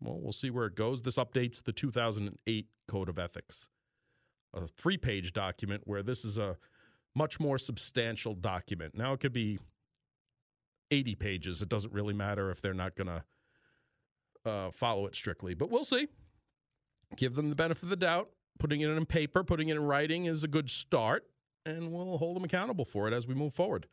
Well, 0.00 0.18
we'll 0.20 0.32
see 0.32 0.50
where 0.50 0.66
it 0.66 0.76
goes. 0.76 1.02
This 1.02 1.16
updates 1.16 1.62
the 1.62 1.72
2008 1.72 2.68
Code 2.86 3.08
of 3.08 3.18
Ethics, 3.18 3.68
a 4.52 4.66
three 4.66 4.98
page 4.98 5.32
document 5.32 5.82
where 5.86 6.02
this 6.02 6.24
is 6.24 6.36
a 6.36 6.56
much 7.14 7.40
more 7.40 7.58
substantial 7.58 8.34
document. 8.34 8.94
Now, 8.96 9.12
it 9.12 9.20
could 9.20 9.32
be 9.32 9.58
80 10.94 11.14
pages. 11.16 11.60
It 11.60 11.68
doesn't 11.68 11.92
really 11.92 12.14
matter 12.14 12.50
if 12.50 12.62
they're 12.62 12.72
not 12.72 12.94
going 12.94 13.08
to 13.08 14.50
uh, 14.50 14.70
follow 14.70 15.06
it 15.06 15.16
strictly, 15.16 15.54
but 15.54 15.70
we'll 15.70 15.84
see. 15.84 16.08
Give 17.16 17.34
them 17.34 17.50
the 17.50 17.56
benefit 17.56 17.84
of 17.84 17.88
the 17.90 17.96
doubt. 17.96 18.30
Putting 18.58 18.80
it 18.80 18.88
in 18.88 19.04
paper, 19.04 19.42
putting 19.42 19.68
it 19.68 19.76
in 19.76 19.82
writing 19.82 20.26
is 20.26 20.44
a 20.44 20.48
good 20.48 20.70
start, 20.70 21.24
and 21.66 21.92
we'll 21.92 22.18
hold 22.18 22.36
them 22.36 22.44
accountable 22.44 22.84
for 22.84 23.08
it 23.08 23.12
as 23.12 23.26
we 23.26 23.34
move 23.34 23.52
forward. 23.52 23.88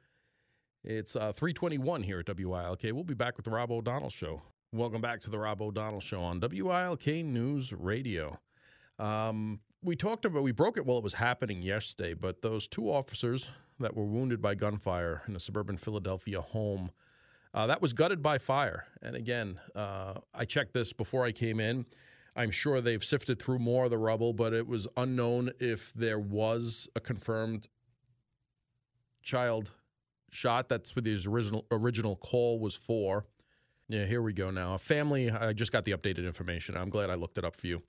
It's 0.83 1.15
uh, 1.15 1.31
321 1.31 2.03
here 2.03 2.19
at 2.19 2.27
WILK. 2.27 2.83
We'll 2.83 3.03
be 3.03 3.15
back 3.15 3.37
with 3.37 3.45
the 3.45 3.51
Rob 3.51 3.71
O'Donnell 3.71 4.11
Show. 4.11 4.43
Welcome 4.71 5.01
back 5.01 5.19
to 5.21 5.31
the 5.31 5.39
Rob 5.39 5.61
O'Donnell 5.61 5.99
Show 5.99 6.21
on 6.21 6.39
WILK 6.39 7.25
News 7.25 7.73
Radio. 7.73 8.39
Um, 8.99 9.61
we 9.83 9.95
talked 9.95 10.25
about, 10.25 10.43
we 10.43 10.51
broke 10.51 10.77
it 10.77 10.85
while 10.85 10.99
it 10.99 11.03
was 11.03 11.15
happening 11.15 11.63
yesterday, 11.63 12.13
but 12.13 12.43
those 12.43 12.67
two 12.67 12.91
officers 12.91 13.49
that 13.81 13.95
were 13.95 14.05
wounded 14.05 14.41
by 14.41 14.55
gunfire 14.55 15.23
in 15.27 15.35
a 15.35 15.39
suburban 15.39 15.77
Philadelphia 15.77 16.41
home, 16.41 16.91
uh, 17.53 17.67
that 17.67 17.81
was 17.81 17.93
gutted 17.93 18.21
by 18.21 18.37
fire. 18.37 18.85
And 19.01 19.15
again, 19.15 19.59
uh, 19.75 20.15
I 20.33 20.45
checked 20.45 20.73
this 20.73 20.93
before 20.93 21.25
I 21.25 21.31
came 21.31 21.59
in. 21.59 21.85
I'm 22.35 22.51
sure 22.51 22.79
they've 22.79 23.03
sifted 23.03 23.41
through 23.41 23.59
more 23.59 23.85
of 23.85 23.91
the 23.91 23.97
rubble, 23.97 24.31
but 24.31 24.53
it 24.53 24.65
was 24.65 24.87
unknown 24.95 25.51
if 25.59 25.93
there 25.93 26.19
was 26.19 26.87
a 26.95 27.01
confirmed 27.01 27.67
child 29.21 29.71
shot. 30.29 30.69
That's 30.69 30.95
what 30.95 31.05
his 31.05 31.27
original 31.27 31.65
original 31.71 32.15
call 32.15 32.59
was 32.59 32.75
for. 32.75 33.25
Yeah, 33.89 34.05
here 34.05 34.21
we 34.21 34.31
go 34.31 34.49
now. 34.51 34.75
A 34.75 34.77
family, 34.77 35.29
I 35.29 35.51
just 35.51 35.73
got 35.73 35.83
the 35.83 35.91
updated 35.91 36.25
information. 36.25 36.77
I'm 36.77 36.89
glad 36.89 37.09
I 37.09 37.15
looked 37.15 37.37
it 37.37 37.43
up 37.43 37.55
for 37.55 37.67
you. 37.67 37.81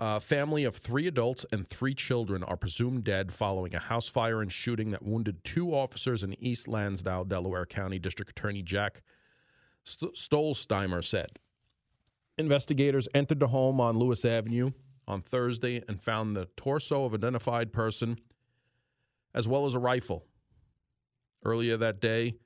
A 0.00 0.20
family 0.20 0.62
of 0.62 0.76
three 0.76 1.08
adults 1.08 1.44
and 1.50 1.66
three 1.66 1.94
children 1.94 2.44
are 2.44 2.56
presumed 2.56 3.02
dead 3.02 3.32
following 3.32 3.74
a 3.74 3.80
house 3.80 4.08
fire 4.08 4.40
and 4.40 4.52
shooting 4.52 4.92
that 4.92 5.02
wounded 5.02 5.42
two 5.42 5.74
officers 5.74 6.22
in 6.22 6.40
East 6.42 6.68
Lansdale, 6.68 7.24
Delaware 7.24 7.66
County 7.66 7.98
District 7.98 8.30
Attorney 8.30 8.62
Jack 8.62 9.02
St- 9.82 10.14
Stollsteimer 10.14 11.02
said. 11.02 11.40
Investigators 12.36 13.08
entered 13.12 13.40
the 13.40 13.48
home 13.48 13.80
on 13.80 13.98
Lewis 13.98 14.24
Avenue 14.24 14.70
on 15.08 15.20
Thursday 15.20 15.82
and 15.88 16.00
found 16.00 16.36
the 16.36 16.46
torso 16.56 17.04
of 17.04 17.14
an 17.14 17.24
identified 17.24 17.72
person 17.72 18.18
as 19.34 19.48
well 19.48 19.66
as 19.66 19.74
a 19.74 19.80
rifle. 19.80 20.24
Earlier 21.44 21.76
that 21.76 22.00
day, 22.00 22.36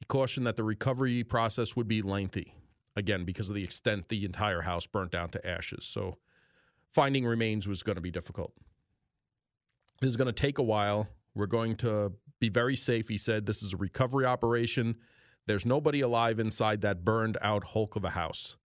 he 0.00 0.04
cautioned 0.08 0.48
that 0.48 0.56
the 0.56 0.64
recovery 0.64 1.22
process 1.22 1.76
would 1.76 1.86
be 1.86 2.02
lengthy, 2.02 2.56
again, 2.96 3.24
because 3.24 3.50
of 3.50 3.54
the 3.54 3.62
extent 3.62 4.08
the 4.08 4.24
entire 4.24 4.62
house 4.62 4.84
burnt 4.84 5.12
down 5.12 5.28
to 5.30 5.46
ashes. 5.46 5.84
So 5.84 6.18
finding 6.92 7.24
remains 7.24 7.66
was 7.66 7.82
going 7.82 7.96
to 7.96 8.02
be 8.02 8.10
difficult. 8.10 8.52
This 10.00 10.08
is 10.08 10.16
going 10.16 10.26
to 10.26 10.32
take 10.32 10.58
a 10.58 10.62
while. 10.62 11.08
We're 11.34 11.46
going 11.46 11.76
to 11.76 12.12
be 12.40 12.48
very 12.48 12.76
safe, 12.76 13.08
he 13.08 13.18
said. 13.18 13.46
This 13.46 13.62
is 13.62 13.72
a 13.72 13.76
recovery 13.76 14.24
operation. 14.24 14.96
There's 15.46 15.64
nobody 15.64 16.00
alive 16.00 16.38
inside 16.38 16.82
that 16.82 17.04
burned 17.04 17.38
out 17.40 17.64
hulk 17.64 17.96
of 17.96 18.04
a 18.04 18.10
house. 18.10 18.56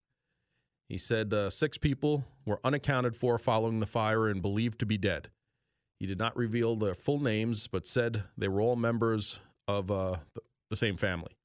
He 0.89 0.97
said 0.97 1.33
uh, 1.33 1.49
six 1.49 1.77
people 1.77 2.25
were 2.45 2.59
unaccounted 2.63 3.15
for 3.15 3.37
following 3.37 3.79
the 3.79 3.85
fire 3.85 4.27
and 4.27 4.41
believed 4.41 4.79
to 4.79 4.85
be 4.85 4.97
dead. 4.97 5.29
He 5.99 6.05
did 6.05 6.17
not 6.17 6.35
reveal 6.35 6.75
their 6.75 6.93
full 6.93 7.19
names, 7.19 7.67
but 7.67 7.85
said 7.85 8.23
they 8.37 8.47
were 8.47 8.61
all 8.61 8.75
members 8.75 9.39
of 9.67 9.91
uh, 9.91 10.17
the 10.69 10.75
same 10.75 10.97
family. 10.97 11.36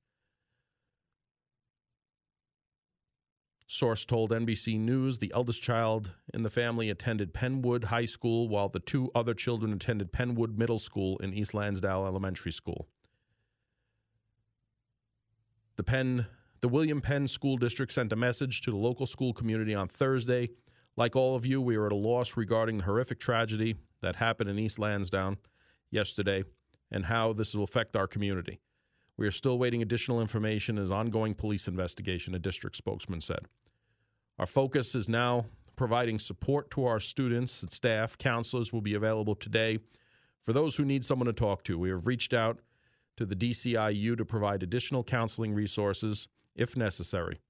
Source 3.73 4.05
told 4.05 4.33
NBC 4.33 4.79
News 4.79 5.17
the 5.17 5.33
eldest 5.35 5.63
child 5.63 6.11
in 6.35 6.43
the 6.43 6.51
family 6.51 6.91
attended 6.91 7.33
Penn 7.33 7.63
Wood 7.63 7.85
High 7.85 8.05
School, 8.05 8.47
while 8.47 8.69
the 8.69 8.81
two 8.81 9.11
other 9.15 9.33
children 9.33 9.73
attended 9.73 10.13
Penn 10.13 10.35
Wood 10.35 10.59
Middle 10.59 10.79
School 10.79 11.19
and 11.23 11.33
East 11.33 11.55
Lansdale 11.55 12.05
Elementary 12.05 12.53
School. 12.53 12.87
The 15.77 15.85
Penn 15.85 16.27
the 16.61 16.69
William 16.69 17.01
Penn 17.01 17.27
School 17.27 17.57
District 17.57 17.91
sent 17.91 18.13
a 18.13 18.17
message 18.17 18.61
to 18.61 18.71
the 18.71 18.77
local 18.77 19.07
school 19.07 19.33
community 19.33 19.75
on 19.75 19.89
Thursday. 19.89 20.51
Like 20.99 21.17
all 21.17 21.35
of 21.35 21.47
you, 21.47 21.63
we 21.63 21.77
are 21.77 21.87
at 21.87 21.93
a 21.93 21.97
loss 21.97 22.37
regarding 22.37 22.77
the 22.77 22.85
horrific 22.85 23.21
tragedy 23.21 23.77
that 24.03 24.17
happened 24.17 24.51
in 24.51 24.59
East 24.59 24.79
Lansdowne 24.79 25.39
yesterday 25.91 26.45
and 26.91 27.07
how 27.07 27.33
this 27.33 27.55
will 27.55 27.65
affect 27.65 27.97
our 27.97 28.07
community. 28.07 28.61
We 29.17 29.27
are 29.27 29.33
still 29.33 29.59
waiting 29.59 29.83
additional 29.83 30.21
information 30.21 30.79
as 30.79 30.91
ongoing 30.91 31.35
police 31.35 31.69
investigation, 31.69 32.35
a 32.35 32.39
district 32.39 32.77
spokesman 32.77 33.21
said. 33.21 33.47
Our 34.39 34.47
focus 34.47 34.95
is 34.95 35.09
now 35.09 35.47
providing 35.77 36.19
support 36.19 36.71
to 36.71 36.87
our 36.87 37.01
students 37.01 37.63
and 37.63 37.71
staff. 37.71 38.17
Counselors 38.19 38.73
will 38.73 38.81
be 38.81 38.95
available 38.95 39.35
today 39.35 39.79
for 40.41 40.53
those 40.53 40.77
who 40.77 40.85
need 40.85 41.05
someone 41.05 41.27
to 41.27 41.33
talk 41.33 41.65
to. 41.65 41.79
We 41.79 41.91
have 41.91 42.07
reached 42.07 42.35
out 42.35 42.59
to 43.17 43.27
the 43.27 43.37
DCIU 43.37 44.17
to 44.17 44.25
provide 44.25 44.63
additional 44.63 45.05
counseling 45.05 45.55
resources 45.55 46.29
if 46.57 46.77
necessary. 46.77 47.41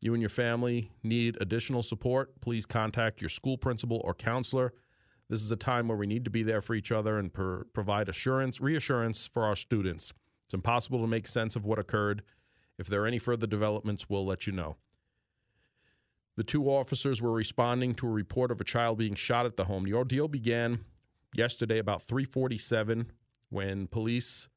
You 0.00 0.12
and 0.12 0.20
your 0.20 0.30
family 0.30 0.90
need 1.02 1.38
additional 1.40 1.82
support, 1.82 2.40
please 2.40 2.66
contact 2.66 3.20
your 3.20 3.30
school 3.30 3.56
principal 3.56 4.02
or 4.04 4.14
counselor. 4.14 4.74
This 5.30 5.42
is 5.42 5.50
a 5.50 5.56
time 5.56 5.88
where 5.88 5.96
we 5.96 6.06
need 6.06 6.24
to 6.24 6.30
be 6.30 6.42
there 6.42 6.60
for 6.60 6.74
each 6.74 6.92
other 6.92 7.18
and 7.18 7.32
per- 7.32 7.64
provide 7.72 8.08
assurance, 8.08 8.60
reassurance 8.60 9.26
for 9.26 9.44
our 9.44 9.56
students. 9.56 10.12
It's 10.54 10.56
impossible 10.56 11.00
to 11.00 11.08
make 11.08 11.26
sense 11.26 11.56
of 11.56 11.64
what 11.64 11.80
occurred. 11.80 12.22
If 12.78 12.86
there 12.86 13.02
are 13.02 13.08
any 13.08 13.18
further 13.18 13.48
developments, 13.48 14.08
we'll 14.08 14.24
let 14.24 14.46
you 14.46 14.52
know. 14.52 14.76
The 16.36 16.44
two 16.44 16.68
officers 16.68 17.20
were 17.20 17.32
responding 17.32 17.92
to 17.96 18.06
a 18.06 18.10
report 18.10 18.52
of 18.52 18.60
a 18.60 18.64
child 18.64 18.98
being 18.98 19.16
shot 19.16 19.46
at 19.46 19.56
the 19.56 19.64
home. 19.64 19.82
The 19.82 19.94
ordeal 19.94 20.28
began 20.28 20.84
yesterday 21.34 21.78
about 21.78 22.04
347 22.04 23.10
when 23.50 23.88
police 23.88 24.48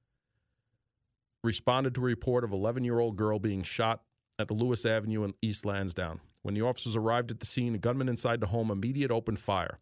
responded 1.44 1.96
to 1.96 2.02
a 2.02 2.04
report 2.04 2.44
of 2.44 2.52
11 2.52 2.84
year 2.84 3.00
old 3.00 3.16
girl 3.16 3.40
being 3.40 3.64
shot 3.64 4.04
at 4.38 4.48
the 4.48 4.54
Lewis 4.54 4.86
Avenue 4.86 5.24
in 5.24 5.34
East 5.42 5.66
Lansdowne. 5.66 6.20
When 6.44 6.54
the 6.54 6.62
officers 6.62 6.96
arrived 6.96 7.32
at 7.32 7.40
the 7.40 7.48
scene, 7.48 7.74
a 7.74 7.80
gunman 7.80 8.08
inside 8.08 8.40
the 8.40 8.48
home 8.48 8.70
immediately 8.70 9.16
opened 9.16 9.40
fire. 9.40 9.80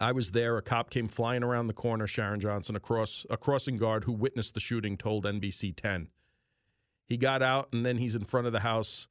I 0.00 0.12
was 0.12 0.30
there. 0.30 0.56
A 0.56 0.62
cop 0.62 0.90
came 0.90 1.08
flying 1.08 1.42
around 1.42 1.66
the 1.66 1.72
corner, 1.72 2.06
Sharon 2.06 2.40
Johnson, 2.40 2.76
across 2.76 3.26
a 3.30 3.36
crossing 3.36 3.76
guard 3.76 4.04
who 4.04 4.12
witnessed 4.12 4.54
the 4.54 4.60
shooting 4.60 4.96
told 4.96 5.24
NBC 5.24 5.74
10. 5.74 6.08
He 7.06 7.16
got 7.16 7.42
out 7.42 7.68
and 7.72 7.84
then 7.84 7.98
he's 7.98 8.14
in 8.14 8.24
front 8.24 8.46
of 8.46 8.52
the 8.52 8.60
house 8.60 9.08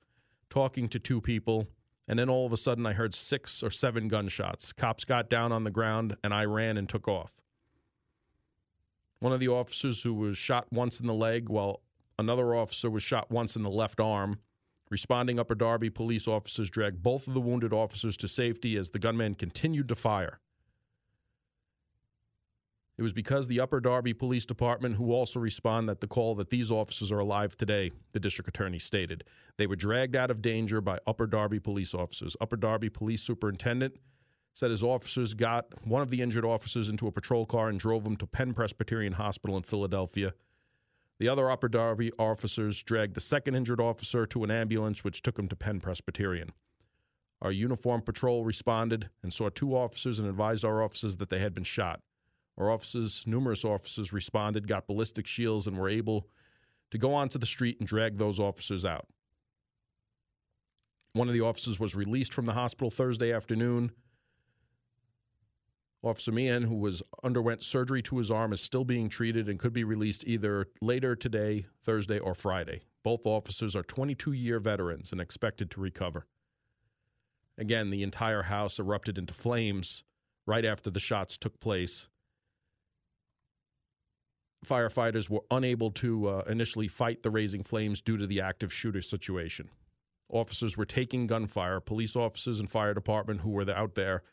talking 0.50 0.88
to 0.90 1.00
two 1.00 1.20
people. 1.20 1.68
And 2.08 2.18
then 2.18 2.30
all 2.30 2.46
of 2.46 2.54
a 2.54 2.58
sudden, 2.58 2.86
I 2.86 2.94
heard 2.94 3.14
six 3.14 3.62
or 3.62 3.70
seven 3.70 4.08
gunshots. 4.08 4.72
Cops 4.72 5.04
got 5.04 5.30
down 5.30 5.52
on 5.52 5.66
the 5.66 5.72
ground 5.72 6.16
and 6.24 6.34
I 6.34 6.46
ran 6.46 6.78
and 6.78 6.88
took 6.88 7.08
off. 7.08 7.42
One 9.20 9.34
of 9.34 9.40
the 9.40 9.50
officers 9.50 10.04
who 10.04 10.14
was 10.14 10.38
shot 10.38 10.68
once 10.72 11.00
in 11.00 11.08
the 11.08 11.14
leg, 11.14 11.50
while 11.50 11.82
another 12.18 12.56
officer 12.56 12.90
was 12.90 13.04
shot 13.04 13.30
once 13.30 13.56
in 13.56 13.64
the 13.64 13.70
left 13.70 14.00
arm. 14.00 14.40
Responding 14.90 15.38
Upper 15.38 15.56
Darby 15.56 15.90
police 15.90 16.30
officers 16.30 16.70
dragged 16.70 17.04
both 17.04 17.28
of 17.28 17.34
the 17.34 17.42
wounded 17.42 17.74
officers 17.74 18.16
to 18.18 18.28
safety 18.30 18.78
as 18.78 18.92
the 18.92 19.00
gunman 19.00 19.36
continued 19.36 19.90
to 19.90 19.96
fire. 19.96 20.40
It 22.98 23.04
was 23.04 23.14
because 23.14 23.48
the 23.48 23.60
Upper 23.60 23.80
Darby 23.80 24.14
Police 24.14 24.46
Department, 24.46 24.96
who 24.96 25.12
also 25.12 25.40
respond 25.40 25.88
that 25.88 26.02
the 26.02 26.08
call 26.08 26.34
that 26.36 26.50
these 26.50 26.72
officers 26.72 27.12
are 27.12 27.20
alive 27.20 27.56
today, 27.56 27.92
the 28.12 28.20
district 28.20 28.48
attorney 28.48 28.80
stated. 28.80 29.24
They 29.58 29.68
were 29.68 29.76
dragged 29.76 30.16
out 30.16 30.32
of 30.32 30.42
danger 30.42 30.82
by 30.82 30.98
Upper 31.06 31.28
Darby 31.28 31.60
police 31.60 31.94
officers. 31.94 32.36
Upper 32.42 32.56
Darby 32.56 32.90
police 32.90 33.22
superintendent 33.22 33.98
said 34.56 34.72
his 34.72 34.82
officers 34.82 35.36
got 35.36 35.68
one 35.86 36.02
of 36.02 36.10
the 36.10 36.24
injured 36.24 36.44
officers 36.44 36.90
into 36.90 37.06
a 37.06 37.12
patrol 37.12 37.46
car 37.46 37.70
and 37.70 37.80
drove 37.80 38.06
him 38.06 38.16
to 38.16 38.26
Penn 38.26 38.56
Presbyterian 38.56 39.14
Hospital 39.14 39.56
in 39.56 39.62
Philadelphia. 39.62 40.34
The 41.20 41.30
other 41.30 41.52
Upper 41.52 41.68
Darby 41.68 42.12
officers 42.18 42.82
dragged 42.82 43.14
the 43.14 43.22
second 43.22 43.54
injured 43.54 43.80
officer 43.80 44.26
to 44.26 44.44
an 44.44 44.50
ambulance, 44.50 45.04
which 45.04 45.22
took 45.22 45.38
him 45.38 45.48
to 45.50 45.56
Penn 45.56 45.80
Presbyterian. 45.80 46.52
Our 47.44 47.52
uniformed 47.52 48.06
patrol 48.08 48.44
responded 48.44 49.10
and 49.22 49.32
saw 49.32 49.50
two 49.50 49.76
officers 49.76 50.18
and 50.18 50.28
advised 50.28 50.66
our 50.66 50.82
officers 50.82 51.18
that 51.18 51.30
they 51.30 51.38
had 51.38 51.54
been 51.54 51.64
shot. 51.64 52.02
Our 52.58 52.72
officers, 52.72 53.24
numerous 53.28 53.64
officers, 53.64 54.12
responded, 54.12 54.68
got 54.68 54.88
ballistic 54.88 55.28
shields, 55.28 55.68
and 55.68 55.78
were 55.78 55.90
able 55.90 56.28
to 56.92 56.98
go 56.98 57.14
onto 57.14 57.38
the 57.38 57.46
street 57.46 57.78
and 57.80 57.88
drag 57.88 58.18
those 58.18 58.40
officers 58.40 58.84
out. 58.84 59.08
One 61.14 61.28
of 61.28 61.34
the 61.34 61.42
officers 61.42 61.80
was 61.80 61.96
released 61.96 62.34
from 62.34 62.46
the 62.46 62.54
hospital 62.54 62.90
Thursday 62.90 63.32
afternoon. 63.32 63.92
Officer 66.04 66.32
Meehan, 66.32 66.64
who 66.64 66.76
was 66.76 67.02
underwent 67.24 67.64
surgery 67.64 68.02
to 68.04 68.18
his 68.18 68.32
arm, 68.32 68.54
is 68.54 68.62
still 68.62 68.86
being 68.86 69.10
treated 69.10 69.50
and 69.50 69.60
could 69.60 69.74
be 69.74 69.84
released 69.84 70.24
either 70.26 70.68
later 70.82 71.16
today, 71.16 71.66
Thursday, 71.84 72.20
or 72.20 72.34
Friday. 72.34 72.82
Both 73.04 73.26
officers 73.26 73.76
are 73.76 73.84
22 73.84 74.32
year 74.32 74.60
veterans 74.60 75.12
and 75.12 75.20
expected 75.20 75.70
to 75.72 75.82
recover. 75.82 76.28
Again, 77.58 77.90
the 77.90 78.04
entire 78.04 78.44
house 78.44 78.80
erupted 78.80 79.18
into 79.18 79.34
flames 79.34 80.04
right 80.46 80.66
after 80.66 80.90
the 80.92 81.00
shots 81.00 81.38
took 81.38 81.60
place 81.60 82.08
firefighters 84.68 85.30
were 85.30 85.44
unable 85.52 85.92
to 85.92 86.28
uh, 86.28 86.44
initially 86.48 86.88
fight 86.88 87.24
the 87.24 87.30
raising 87.30 87.64
flames 87.64 88.02
due 88.02 88.18
to 88.18 88.28
the 88.28 88.42
active 88.42 88.72
shooter 88.72 89.02
situation. 89.02 89.70
Officers 90.30 90.76
were 90.76 90.86
taking 90.86 91.28
gunfire. 91.28 91.80
Police 91.80 92.16
officers 92.16 92.60
and 92.60 92.70
fire 92.70 92.94
department 92.94 93.42
who 93.42 93.50
were 93.50 93.70
out 93.72 93.96
there, 93.96 94.24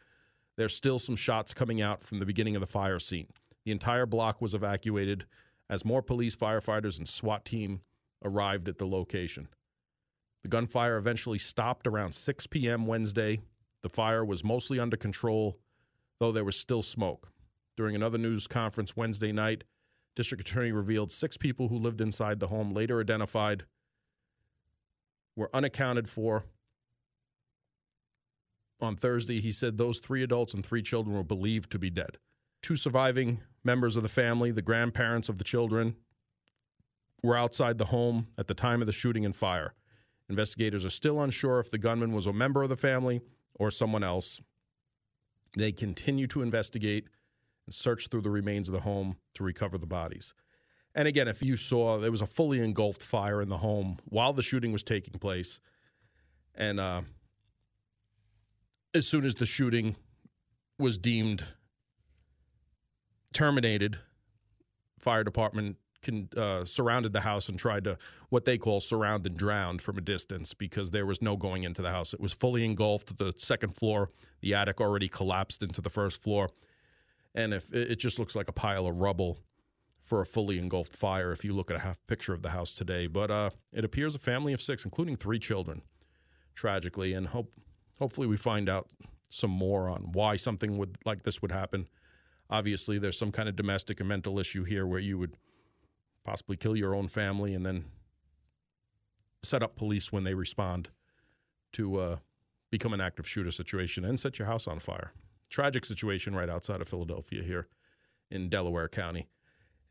there's 0.56 0.74
still 0.74 0.98
some 0.98 1.16
shots 1.16 1.54
coming 1.54 1.80
out 1.80 2.02
from 2.02 2.18
the 2.18 2.26
beginning 2.26 2.56
of 2.56 2.60
the 2.60 2.66
fire 2.66 2.98
scene. 2.98 3.28
The 3.64 3.72
entire 3.72 4.06
block 4.06 4.40
was 4.40 4.54
evacuated 4.54 5.24
as 5.70 5.84
more 5.84 6.02
police, 6.02 6.36
firefighters, 6.36 6.98
and 6.98 7.08
SWAT 7.08 7.44
team 7.44 7.80
arrived 8.24 8.68
at 8.68 8.78
the 8.78 8.86
location. 8.86 9.48
The 10.42 10.48
gunfire 10.48 10.96
eventually 10.96 11.38
stopped 11.38 11.86
around 11.86 12.12
6 12.12 12.46
p.m. 12.48 12.86
Wednesday. 12.86 13.40
The 13.82 13.88
fire 13.88 14.24
was 14.24 14.44
mostly 14.44 14.78
under 14.78 14.96
control, 14.96 15.58
though 16.20 16.32
there 16.32 16.44
was 16.44 16.56
still 16.56 16.82
smoke. 16.82 17.28
During 17.76 17.94
another 17.94 18.18
news 18.18 18.46
conference 18.46 18.96
Wednesday 18.96 19.32
night, 19.32 19.64
District 20.14 20.48
Attorney 20.48 20.72
revealed 20.72 21.10
six 21.10 21.36
people 21.36 21.68
who 21.68 21.76
lived 21.76 22.00
inside 22.00 22.40
the 22.40 22.48
home, 22.48 22.72
later 22.72 23.00
identified, 23.00 23.64
were 25.36 25.50
unaccounted 25.52 26.08
for. 26.08 26.44
On 28.80 28.96
Thursday, 28.96 29.40
he 29.40 29.50
said 29.50 29.76
those 29.76 29.98
three 29.98 30.22
adults 30.22 30.54
and 30.54 30.64
three 30.64 30.82
children 30.82 31.16
were 31.16 31.24
believed 31.24 31.70
to 31.72 31.78
be 31.78 31.90
dead. 31.90 32.18
Two 32.62 32.76
surviving 32.76 33.40
members 33.62 33.96
of 33.96 34.02
the 34.02 34.08
family, 34.08 34.50
the 34.50 34.62
grandparents 34.62 35.28
of 35.28 35.38
the 35.38 35.44
children, 35.44 35.96
were 37.22 37.36
outside 37.36 37.78
the 37.78 37.86
home 37.86 38.28
at 38.38 38.46
the 38.46 38.54
time 38.54 38.80
of 38.80 38.86
the 38.86 38.92
shooting 38.92 39.24
and 39.24 39.34
fire. 39.34 39.74
Investigators 40.28 40.84
are 40.84 40.90
still 40.90 41.20
unsure 41.20 41.58
if 41.58 41.70
the 41.70 41.78
gunman 41.78 42.12
was 42.12 42.26
a 42.26 42.32
member 42.32 42.62
of 42.62 42.68
the 42.68 42.76
family 42.76 43.22
or 43.54 43.70
someone 43.70 44.04
else. 44.04 44.40
They 45.56 45.72
continue 45.72 46.26
to 46.28 46.42
investigate 46.42 47.08
and 47.66 47.74
search 47.74 48.08
through 48.08 48.22
the 48.22 48.30
remains 48.30 48.68
of 48.68 48.74
the 48.74 48.80
home 48.80 49.16
to 49.34 49.44
recover 49.44 49.78
the 49.78 49.86
bodies. 49.86 50.34
And 50.94 51.08
again, 51.08 51.26
if 51.26 51.42
you 51.42 51.56
saw, 51.56 51.98
there 51.98 52.10
was 52.10 52.20
a 52.20 52.26
fully 52.26 52.60
engulfed 52.60 53.02
fire 53.02 53.42
in 53.42 53.48
the 53.48 53.58
home 53.58 53.98
while 54.04 54.32
the 54.32 54.42
shooting 54.42 54.72
was 54.72 54.82
taking 54.82 55.18
place. 55.18 55.58
And 56.54 56.78
uh, 56.78 57.02
as 58.94 59.06
soon 59.06 59.24
as 59.24 59.34
the 59.34 59.46
shooting 59.46 59.96
was 60.78 60.96
deemed 60.96 61.44
terminated, 63.32 63.98
fire 65.00 65.24
department 65.24 65.76
can, 66.02 66.28
uh, 66.36 66.64
surrounded 66.64 67.12
the 67.12 67.20
house 67.20 67.48
and 67.48 67.58
tried 67.58 67.84
to 67.84 67.98
what 68.28 68.44
they 68.44 68.56
call 68.56 68.80
surround 68.80 69.26
and 69.26 69.36
drown 69.36 69.78
from 69.78 69.98
a 69.98 70.00
distance 70.00 70.54
because 70.54 70.92
there 70.92 71.06
was 71.06 71.20
no 71.20 71.36
going 71.36 71.64
into 71.64 71.82
the 71.82 71.90
house. 71.90 72.14
It 72.14 72.20
was 72.20 72.32
fully 72.32 72.64
engulfed. 72.64 73.16
The 73.16 73.32
second 73.36 73.74
floor, 73.74 74.10
the 74.42 74.54
attic 74.54 74.80
already 74.80 75.08
collapsed 75.08 75.62
into 75.62 75.80
the 75.80 75.90
first 75.90 76.22
floor 76.22 76.50
and 77.34 77.52
if 77.52 77.72
it 77.72 77.96
just 77.96 78.18
looks 78.18 78.36
like 78.36 78.48
a 78.48 78.52
pile 78.52 78.86
of 78.86 79.00
rubble 79.00 79.38
for 80.04 80.20
a 80.20 80.26
fully 80.26 80.58
engulfed 80.58 80.94
fire 80.94 81.32
if 81.32 81.44
you 81.44 81.54
look 81.54 81.70
at 81.70 81.76
a 81.76 81.80
half 81.80 81.98
picture 82.06 82.34
of 82.34 82.42
the 82.42 82.50
house 82.50 82.74
today. 82.74 83.06
But 83.06 83.30
uh, 83.30 83.50
it 83.72 83.84
appears 83.84 84.14
a 84.14 84.18
family 84.18 84.52
of 84.52 84.62
six, 84.62 84.84
including 84.84 85.16
three 85.16 85.38
children, 85.38 85.82
tragically, 86.54 87.14
and 87.14 87.26
hope 87.26 87.52
hopefully 87.98 88.26
we 88.26 88.36
find 88.36 88.68
out 88.68 88.90
some 89.30 89.50
more 89.50 89.88
on 89.88 90.10
why 90.12 90.36
something 90.36 90.76
would 90.78 90.98
like 91.04 91.22
this 91.22 91.40
would 91.42 91.52
happen. 91.52 91.88
Obviously, 92.50 92.98
there's 92.98 93.18
some 93.18 93.32
kind 93.32 93.48
of 93.48 93.56
domestic 93.56 93.98
and 94.00 94.08
mental 94.08 94.38
issue 94.38 94.64
here 94.64 94.86
where 94.86 95.00
you 95.00 95.18
would 95.18 95.36
possibly 96.24 96.56
kill 96.56 96.76
your 96.76 96.94
own 96.94 97.08
family 97.08 97.54
and 97.54 97.64
then 97.64 97.84
set 99.42 99.62
up 99.62 99.76
police 99.76 100.12
when 100.12 100.24
they 100.24 100.34
respond 100.34 100.90
to 101.72 101.96
uh, 101.96 102.16
become 102.70 102.92
an 102.92 103.00
active 103.00 103.26
shooter 103.26 103.50
situation 103.50 104.04
and 104.04 104.20
set 104.20 104.38
your 104.38 104.46
house 104.46 104.66
on 104.68 104.78
fire. 104.78 105.12
Tragic 105.54 105.84
situation 105.84 106.34
right 106.34 106.50
outside 106.50 106.80
of 106.80 106.88
Philadelphia 106.88 107.40
here 107.40 107.68
in 108.28 108.48
Delaware 108.48 108.88
County. 108.88 109.28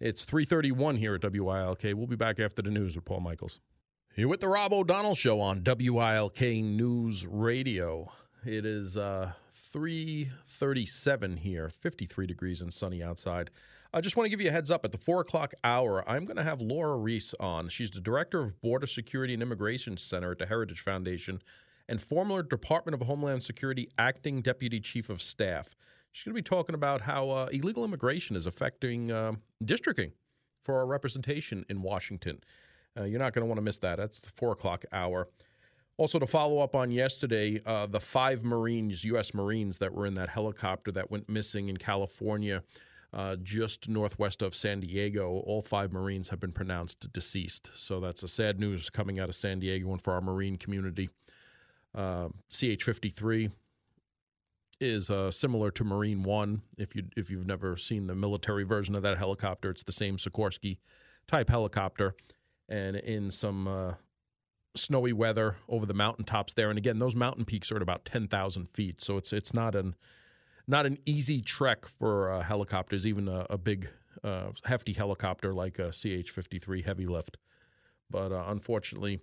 It's 0.02 0.26
331 0.26 0.98
here 0.98 1.16
at 1.16 1.24
WILK. 1.24 1.84
We'll 1.84 2.06
be 2.06 2.18
back 2.18 2.42
after 2.42 2.62
the 2.62 2.70
news 2.70 2.98
with 2.98 3.06
Paul 3.06 3.22
Michaels. 3.22 3.62
You're 4.18 4.28
with 4.28 4.42
the 4.42 4.50
Rob 4.50 4.74
O'Donnell 4.74 5.16
Show 5.16 5.40
on 5.40 5.64
WILK 5.64 6.42
News 6.42 7.26
Radio. 7.26 8.12
It 8.46 8.66
is 8.66 8.98
uh, 8.98 9.32
337 9.54 11.38
here, 11.38 11.70
53 11.70 12.28
degrees 12.28 12.60
and 12.60 12.74
sunny 12.74 13.02
outside. 13.02 13.50
I 13.94 14.02
just 14.02 14.18
want 14.18 14.26
to 14.26 14.30
give 14.30 14.42
you 14.42 14.50
a 14.50 14.52
heads 14.52 14.70
up 14.70 14.84
at 14.84 14.92
the 14.92 14.98
four 14.98 15.22
o'clock 15.22 15.54
hour. 15.64 16.04
I'm 16.10 16.26
going 16.26 16.36
to 16.36 16.44
have 16.44 16.60
Lora 16.60 16.98
Ries 16.98 17.34
on. 17.40 17.70
She's 17.70 17.90
the 17.90 18.02
director 18.02 18.42
of 18.42 18.60
Border 18.60 18.88
Security 18.88 19.34
and 19.34 19.42
Immigration 19.42 19.96
Center 19.96 20.32
at 20.32 20.40
the 20.40 20.46
Heritage 20.46 20.82
Foundation 20.82 21.42
and 21.90 22.02
former 22.02 22.44
Department 22.44 22.94
of 23.00 23.06
Homeland 23.06 23.44
Security 23.44 23.90
acting 23.98 24.42
deputy 24.42 24.80
chief 24.80 25.10
of 25.10 25.22
staff. 25.22 25.76
She's 26.12 26.26
going 26.26 26.36
to 26.36 26.42
be 26.42 26.48
talking 26.48 26.76
about 26.76 27.02
how 27.02 27.30
uh, 27.30 27.50
illegal 27.52 27.84
immigration 27.84 28.36
is 28.36 28.46
affecting 28.46 29.12
uh, 29.12 29.34
districting 29.66 30.12
for 30.64 30.78
our 30.78 30.86
representation 30.86 31.66
in 31.70 31.82
Washington. 31.82 32.40
Uh, 32.98 33.04
you're 33.04 33.20
not 33.20 33.34
going 33.34 33.42
to 33.42 33.48
want 33.48 33.58
to 33.58 33.64
miss 33.64 33.78
that. 33.78 33.98
That's 33.98 34.20
the 34.20 34.30
four 34.30 34.52
o'clock 34.52 34.86
hour. 34.92 35.28
Also, 35.98 36.18
to 36.18 36.26
follow 36.28 36.60
up 36.60 36.76
on 36.76 36.90
yesterday, 36.90 37.62
uh, 37.66 37.86
the 37.86 38.00
five 38.00 38.44
Marines, 38.44 39.04
U.S. 39.06 39.34
Marines, 39.34 39.78
that 39.78 39.94
were 39.94 40.08
in 40.08 40.16
that 40.16 40.30
helicopter 40.30 40.92
that 40.92 41.12
went 41.12 41.30
missing 41.30 41.70
in 41.70 41.78
California, 41.78 42.64
uh, 43.14 43.36
just 43.44 43.90
northwest 43.90 44.42
of 44.42 44.56
San 44.56 44.80
Diego, 44.80 45.44
all 45.46 45.62
five 45.62 45.92
Marines 45.92 46.30
have 46.30 46.40
been 46.40 46.52
pronounced 46.52 47.12
deceased. 47.14 47.70
So 47.76 48.00
that's 48.00 48.24
a 48.24 48.28
sad 48.28 48.60
news 48.60 48.90
coming 48.90 49.20
out 49.20 49.30
of 49.30 49.36
San 49.36 49.60
Diego 49.60 49.92
and 49.92 50.02
for 50.02 50.14
our 50.14 50.22
Marine 50.22 50.58
community. 50.58 51.10
Uh, 51.96 52.30
CH-53 52.50 53.52
is 54.80 55.10
uh, 55.10 55.32
similar 55.32 55.72
to 55.72 55.84
Marine 55.84 56.24
One. 56.24 56.62
If 56.78 56.96
you 56.96 57.04
if 57.16 57.30
you've 57.30 57.48
never 57.48 57.78
seen 57.78 58.08
the 58.08 58.16
military 58.16 58.64
version 58.64 58.96
of 58.96 59.04
that 59.04 59.18
helicopter, 59.18 59.70
it's 59.70 59.84
the 59.84 59.92
same 59.92 60.18
Sikorsky 60.18 60.78
type 61.28 61.50
helicopter, 61.50 62.16
and 62.68 62.96
in 62.98 63.32
some 63.32 63.68
uh, 63.68 63.94
snowy 64.76 65.14
weather 65.14 65.56
over 65.70 65.86
the 65.86 65.94
mountaintops 65.94 66.54
there. 66.54 66.70
And 66.70 66.78
again, 66.78 67.00
those 67.00 67.16
mountain 67.16 67.46
peaks 67.46 67.72
are 67.72 67.78
at 67.78 67.82
about 67.82 68.06
ten 68.06 68.28
thousand 68.28 68.70
feet, 68.74 69.02
so 69.02 69.18
it's 69.18 69.32
it's 69.32 69.54
not 69.54 69.76
an 69.76 69.96
not 70.68 70.86
an 70.86 70.98
easy 71.06 71.42
trek 71.42 71.86
for 71.86 72.32
uh, 72.32 72.42
helicopters, 72.42 73.06
even 73.06 73.28
a, 73.28 73.46
a 73.50 73.58
big 73.58 73.90
uh, 74.24 74.48
hefty 74.64 74.94
helicopter 74.94 75.54
like 75.54 75.78
a 75.80 75.92
CH-53 75.92 76.86
heavy 76.86 77.06
lift. 77.06 77.38
But 78.10 78.32
uh, 78.32 78.46
unfortunately, 78.48 79.20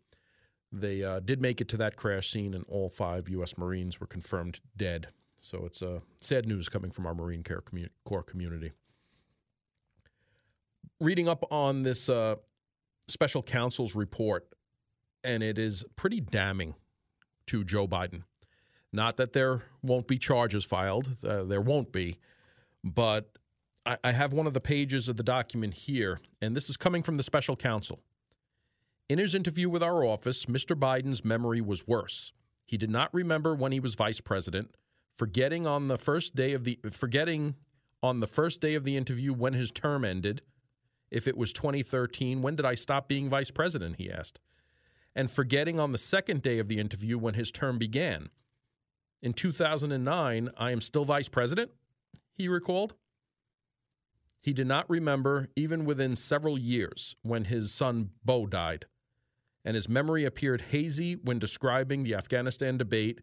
they 0.72 1.02
uh, 1.02 1.20
did 1.20 1.40
make 1.40 1.60
it 1.60 1.68
to 1.68 1.76
that 1.78 1.96
crash 1.96 2.30
scene, 2.30 2.54
and 2.54 2.64
all 2.68 2.88
five 2.88 3.28
U.S. 3.28 3.58
Marines 3.58 4.00
were 4.00 4.06
confirmed 4.06 4.60
dead. 4.76 5.08
So 5.40 5.64
it's 5.64 5.82
uh, 5.82 6.00
sad 6.20 6.46
news 6.46 6.68
coming 6.68 6.90
from 6.90 7.06
our 7.06 7.14
Marine 7.14 7.44
Corps 8.04 8.22
community. 8.22 8.72
Reading 11.00 11.28
up 11.28 11.44
on 11.50 11.82
this 11.82 12.08
uh, 12.08 12.36
special 13.08 13.42
counsel's 13.42 13.94
report, 13.94 14.46
and 15.24 15.42
it 15.42 15.58
is 15.58 15.84
pretty 15.96 16.20
damning 16.20 16.74
to 17.46 17.64
Joe 17.64 17.88
Biden. 17.88 18.22
Not 18.92 19.16
that 19.16 19.32
there 19.32 19.62
won't 19.82 20.06
be 20.06 20.18
charges 20.18 20.64
filed, 20.64 21.08
uh, 21.26 21.44
there 21.44 21.60
won't 21.60 21.92
be, 21.92 22.16
but 22.84 23.30
I, 23.86 23.96
I 24.04 24.12
have 24.12 24.32
one 24.32 24.46
of 24.46 24.54
the 24.54 24.60
pages 24.60 25.08
of 25.08 25.16
the 25.16 25.22
document 25.22 25.74
here, 25.74 26.20
and 26.42 26.54
this 26.54 26.68
is 26.68 26.76
coming 26.76 27.02
from 27.02 27.16
the 27.16 27.22
special 27.22 27.56
counsel. 27.56 28.00
In 29.10 29.18
his 29.18 29.34
interview 29.34 29.68
with 29.68 29.82
our 29.82 30.04
office, 30.04 30.46
Mr. 30.46 30.78
Biden's 30.78 31.24
memory 31.24 31.60
was 31.60 31.84
worse. 31.84 32.32
He 32.64 32.76
did 32.76 32.90
not 32.90 33.12
remember 33.12 33.56
when 33.56 33.72
he 33.72 33.80
was 33.80 33.96
vice 33.96 34.20
president, 34.20 34.76
forgetting 35.16 35.66
on 35.66 35.88
the 35.88 35.98
first 35.98 36.36
day 36.36 36.52
of 36.52 36.62
the 36.62 36.78
forgetting 36.92 37.56
on 38.04 38.20
the 38.20 38.28
first 38.28 38.60
day 38.60 38.76
of 38.76 38.84
the 38.84 38.96
interview 38.96 39.32
when 39.32 39.52
his 39.52 39.72
term 39.72 40.04
ended. 40.04 40.42
If 41.10 41.26
it 41.26 41.36
was 41.36 41.52
2013, 41.52 42.40
when 42.40 42.54
did 42.54 42.64
I 42.64 42.76
stop 42.76 43.08
being 43.08 43.28
vice 43.28 43.50
president? 43.50 43.96
He 43.96 44.12
asked. 44.12 44.38
And 45.16 45.28
forgetting 45.28 45.80
on 45.80 45.90
the 45.90 45.98
second 45.98 46.42
day 46.42 46.60
of 46.60 46.68
the 46.68 46.78
interview 46.78 47.18
when 47.18 47.34
his 47.34 47.50
term 47.50 47.78
began. 47.78 48.28
In 49.22 49.32
2009, 49.32 50.50
I 50.56 50.70
am 50.70 50.80
still 50.80 51.04
vice 51.04 51.28
president, 51.28 51.72
he 52.32 52.46
recalled. 52.46 52.94
He 54.40 54.52
did 54.52 54.68
not 54.68 54.88
remember, 54.88 55.48
even 55.56 55.84
within 55.84 56.14
several 56.14 56.56
years, 56.56 57.16
when 57.22 57.46
his 57.46 57.72
son 57.72 58.10
Beau 58.24 58.46
died 58.46 58.86
and 59.64 59.74
his 59.74 59.88
memory 59.88 60.24
appeared 60.24 60.60
hazy 60.60 61.14
when 61.14 61.38
describing 61.38 62.02
the 62.02 62.14
Afghanistan 62.14 62.78
debate 62.78 63.20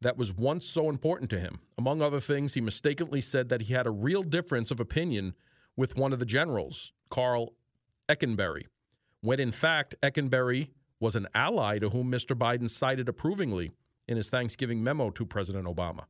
that 0.00 0.16
was 0.16 0.32
once 0.32 0.66
so 0.66 0.88
important 0.88 1.30
to 1.30 1.40
him. 1.40 1.60
Among 1.78 2.02
other 2.02 2.20
things, 2.20 2.54
he 2.54 2.60
mistakenly 2.60 3.20
said 3.20 3.48
that 3.48 3.62
he 3.62 3.74
had 3.74 3.86
a 3.86 3.90
real 3.90 4.22
difference 4.22 4.70
of 4.70 4.80
opinion 4.80 5.34
with 5.76 5.96
one 5.96 6.12
of 6.12 6.18
the 6.18 6.26
generals, 6.26 6.92
Karl 7.10 7.54
Eikenberry, 8.08 8.64
when 9.20 9.40
in 9.40 9.52
fact 9.52 9.94
Eikenberry 10.02 10.70
was 11.00 11.16
an 11.16 11.26
ally 11.34 11.78
to 11.78 11.90
whom 11.90 12.10
Mr. 12.10 12.36
Biden 12.36 12.70
cited 12.70 13.08
approvingly 13.08 13.72
in 14.08 14.16
his 14.16 14.30
Thanksgiving 14.30 14.82
memo 14.82 15.10
to 15.10 15.26
President 15.26 15.66
Obama. 15.66 16.04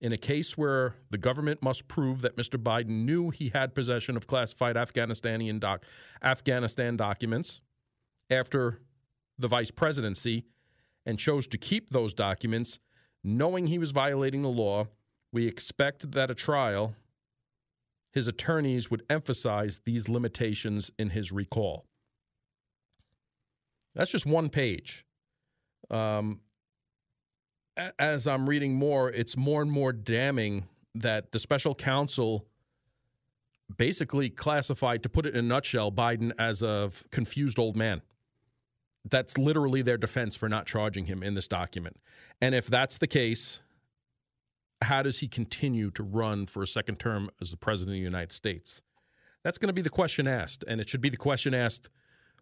In 0.00 0.12
a 0.12 0.18
case 0.18 0.58
where 0.58 0.96
the 1.10 1.18
government 1.18 1.62
must 1.62 1.86
prove 1.86 2.22
that 2.22 2.36
Mr. 2.36 2.60
Biden 2.60 3.04
knew 3.04 3.30
he 3.30 3.50
had 3.50 3.74
possession 3.74 4.16
of 4.16 4.26
classified 4.26 4.74
Afghanistani 4.74 5.58
doc- 5.60 5.84
Afghanistan 6.22 6.96
documents, 6.96 7.60
after 8.32 8.80
the 9.38 9.48
vice 9.48 9.70
presidency 9.70 10.44
and 11.06 11.18
chose 11.18 11.46
to 11.48 11.58
keep 11.58 11.90
those 11.90 12.14
documents, 12.14 12.78
knowing 13.22 13.66
he 13.66 13.78
was 13.78 13.90
violating 13.90 14.42
the 14.42 14.48
law, 14.48 14.86
we 15.32 15.46
expect 15.46 16.12
that 16.12 16.30
a 16.30 16.34
trial, 16.34 16.94
his 18.12 18.28
attorneys 18.28 18.90
would 18.90 19.02
emphasize 19.08 19.80
these 19.84 20.08
limitations 20.08 20.90
in 20.98 21.10
his 21.10 21.32
recall. 21.32 21.86
That's 23.94 24.10
just 24.10 24.26
one 24.26 24.48
page. 24.48 25.04
Um, 25.90 26.40
as 27.98 28.26
I'm 28.26 28.48
reading 28.48 28.74
more, 28.74 29.10
it's 29.10 29.36
more 29.36 29.62
and 29.62 29.70
more 29.70 29.92
damning 29.92 30.64
that 30.94 31.32
the 31.32 31.38
special 31.38 31.74
counsel 31.74 32.46
basically 33.76 34.28
classified, 34.28 35.02
to 35.02 35.08
put 35.08 35.26
it 35.26 35.34
in 35.34 35.44
a 35.44 35.48
nutshell, 35.48 35.90
Biden 35.90 36.32
as 36.38 36.62
a 36.62 36.90
confused 37.10 37.58
old 37.58 37.76
man. 37.76 38.02
That's 39.10 39.36
literally 39.36 39.82
their 39.82 39.96
defense 39.96 40.36
for 40.36 40.48
not 40.48 40.66
charging 40.66 41.06
him 41.06 41.22
in 41.22 41.34
this 41.34 41.48
document. 41.48 41.96
And 42.40 42.54
if 42.54 42.66
that's 42.66 42.98
the 42.98 43.06
case, 43.06 43.62
how 44.82 45.02
does 45.02 45.18
he 45.18 45.28
continue 45.28 45.90
to 45.92 46.02
run 46.02 46.46
for 46.46 46.62
a 46.62 46.66
second 46.66 46.98
term 46.98 47.30
as 47.40 47.50
the 47.50 47.56
president 47.56 47.96
of 47.96 48.00
the 48.00 48.04
United 48.04 48.32
States? 48.32 48.82
That's 49.42 49.58
going 49.58 49.68
to 49.68 49.72
be 49.72 49.82
the 49.82 49.90
question 49.90 50.28
asked. 50.28 50.64
And 50.68 50.80
it 50.80 50.88
should 50.88 51.00
be 51.00 51.08
the 51.08 51.16
question 51.16 51.54
asked 51.54 51.88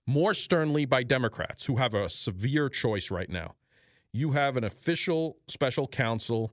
more 0.07 0.35
sternly 0.35 0.85
by 0.85 1.03
Democrats 1.03 1.64
who 1.64 1.77
have 1.77 1.94
a 1.94 2.09
severe 2.09 2.68
choice 2.68 3.11
right 3.11 3.31
now. 3.31 3.55
You 4.12 4.33
have 4.33 4.57
an 4.57 4.64
official 4.64 5.37
special 5.46 5.87
counsel 5.87 6.53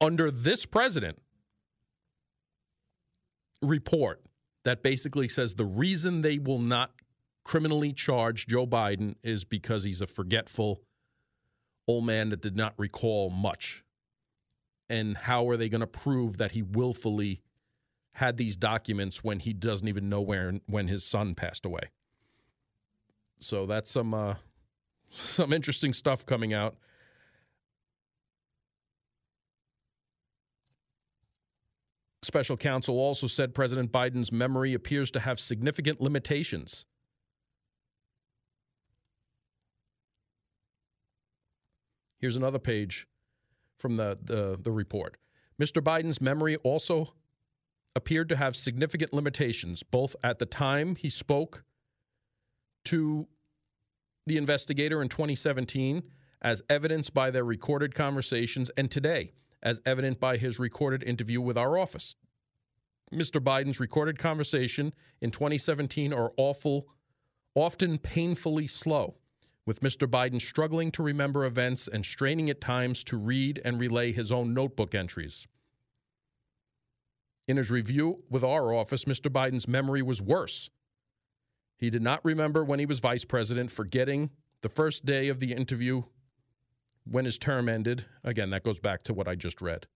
under 0.00 0.30
this 0.30 0.64
president 0.64 1.18
report 3.62 4.22
that 4.64 4.82
basically 4.82 5.28
says 5.28 5.54
the 5.54 5.64
reason 5.64 6.22
they 6.22 6.38
will 6.38 6.58
not 6.58 6.92
criminally 7.50 7.92
charged 7.92 8.48
Joe 8.48 8.64
Biden 8.64 9.16
is 9.24 9.44
because 9.44 9.82
he's 9.82 10.00
a 10.00 10.06
forgetful 10.06 10.80
old 11.88 12.06
man 12.06 12.28
that 12.28 12.40
did 12.40 12.56
not 12.56 12.74
recall 12.78 13.28
much. 13.28 13.82
And 14.88 15.16
how 15.16 15.48
are 15.48 15.56
they 15.56 15.68
going 15.68 15.80
to 15.80 15.86
prove 15.88 16.36
that 16.36 16.52
he 16.52 16.62
willfully 16.62 17.42
had 18.12 18.36
these 18.36 18.54
documents 18.54 19.24
when 19.24 19.40
he 19.40 19.52
doesn't 19.52 19.88
even 19.88 20.08
know 20.08 20.20
where 20.20 20.60
when 20.66 20.86
his 20.86 21.04
son 21.04 21.34
passed 21.34 21.66
away? 21.66 21.90
So 23.40 23.66
that's 23.66 23.90
some 23.90 24.14
uh, 24.14 24.34
some 25.10 25.52
interesting 25.52 25.92
stuff 25.92 26.24
coming 26.24 26.54
out. 26.54 26.76
Special 32.22 32.56
counsel 32.56 32.96
also 32.96 33.26
said 33.26 33.56
President 33.56 33.90
Biden's 33.90 34.30
memory 34.30 34.74
appears 34.74 35.10
to 35.10 35.18
have 35.18 35.40
significant 35.40 36.00
limitations 36.00 36.86
Here's 42.20 42.36
another 42.36 42.58
page 42.58 43.06
from 43.78 43.94
the, 43.94 44.18
the, 44.22 44.58
the 44.60 44.70
report. 44.70 45.16
Mr. 45.60 45.82
Biden's 45.82 46.20
memory 46.20 46.56
also 46.56 47.14
appeared 47.96 48.28
to 48.28 48.36
have 48.36 48.54
significant 48.54 49.12
limitations, 49.12 49.82
both 49.82 50.14
at 50.22 50.38
the 50.38 50.46
time 50.46 50.96
he 50.96 51.10
spoke 51.10 51.64
to 52.84 53.26
the 54.26 54.36
investigator 54.36 55.02
in 55.02 55.08
2017, 55.08 56.02
as 56.42 56.62
evidenced 56.70 57.12
by 57.12 57.30
their 57.30 57.44
recorded 57.44 57.94
conversations, 57.94 58.70
and 58.76 58.90
today, 58.90 59.32
as 59.62 59.80
evident 59.84 60.20
by 60.20 60.36
his 60.36 60.58
recorded 60.58 61.02
interview 61.02 61.40
with 61.40 61.58
our 61.58 61.76
office. 61.76 62.14
Mr. 63.12 63.42
Biden's 63.42 63.80
recorded 63.80 64.18
conversation 64.18 64.94
in 65.20 65.30
2017 65.30 66.12
are 66.12 66.32
awful, 66.36 66.86
often 67.54 67.98
painfully 67.98 68.66
slow 68.66 69.16
with 69.70 69.82
Mr. 69.82 70.08
Biden 70.08 70.42
struggling 70.42 70.90
to 70.90 71.00
remember 71.00 71.44
events 71.44 71.86
and 71.86 72.04
straining 72.04 72.50
at 72.50 72.60
times 72.60 73.04
to 73.04 73.16
read 73.16 73.60
and 73.64 73.80
relay 73.80 74.10
his 74.10 74.32
own 74.32 74.52
notebook 74.52 74.96
entries. 74.96 75.46
In 77.46 77.56
his 77.56 77.70
review 77.70 78.24
with 78.28 78.42
our 78.42 78.74
office, 78.74 79.04
Mr. 79.04 79.30
Biden's 79.30 79.68
memory 79.68 80.02
was 80.02 80.20
worse. 80.20 80.70
He 81.78 81.88
did 81.88 82.02
not 82.02 82.24
remember 82.24 82.64
when 82.64 82.80
he 82.80 82.84
was 82.84 82.98
vice 82.98 83.24
president, 83.24 83.70
forgetting 83.70 84.30
the 84.62 84.68
first 84.68 85.04
day 85.04 85.28
of 85.28 85.38
the 85.38 85.52
interview 85.52 86.02
when 87.08 87.24
his 87.24 87.38
term 87.38 87.68
ended. 87.68 88.04
Again, 88.24 88.50
that 88.50 88.64
goes 88.64 88.80
back 88.80 89.04
to 89.04 89.14
what 89.14 89.28
I 89.28 89.36
just 89.36 89.62
read. 89.62 89.86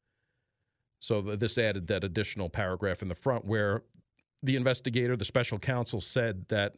So 1.01 1.21
this 1.21 1.59
added 1.59 1.89
that 1.89 2.05
additional 2.05 2.49
paragraph 2.49 3.03
in 3.03 3.09
the 3.09 3.17
front 3.17 3.45
where 3.45 3.83
the 4.41 4.55
investigator, 4.55 5.17
the 5.17 5.25
special 5.25 5.59
counsel, 5.59 6.01
said 6.01 6.47
that 6.49 6.75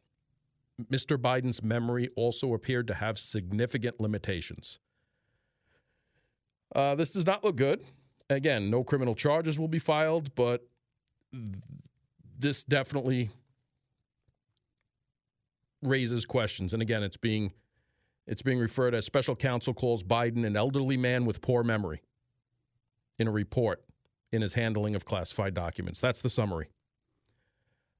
Mr. 0.91 1.17
Biden's 1.17 1.63
memory 1.63 2.11
also 2.17 2.55
appeared 2.55 2.87
to 2.89 2.95
have 2.95 3.19
significant 3.19 4.01
limitations. 4.01 4.79
Uh, 6.75 6.95
this 6.95 7.13
does 7.13 7.27
not 7.27 7.45
look 7.45 7.57
good. 7.57 7.83
Again, 8.29 8.71
no 8.71 8.85
criminal 8.85 9.15
charges 9.15 9.59
will 9.59 9.69
be 9.69 9.79
filed, 9.79 10.35
but 10.35 10.67
this 12.39 12.65
definitely 12.65 13.31
raises 15.83 16.27
questions. 16.27 16.75
And 16.75 16.83
again, 16.83 17.03
it's 17.03 17.17
being 17.17 17.53
it's 18.27 18.43
being 18.43 18.59
referred 18.59 18.93
as 18.95 19.07
special 19.07 19.37
counsel 19.37 19.73
calls 19.73 20.03
Biden 20.03 20.45
an 20.45 20.57
elderly 20.57 20.97
man 20.97 21.25
with 21.25 21.41
poor 21.41 21.63
memory 21.63 22.03
in 23.21 23.29
a 23.29 23.31
report 23.31 23.85
in 24.33 24.43
his 24.43 24.53
handling 24.53 24.97
of 24.97 25.05
classified 25.05 25.55
documents. 25.55 26.01
That's 26.01 26.21
the 26.21 26.29
summary. 26.29 26.69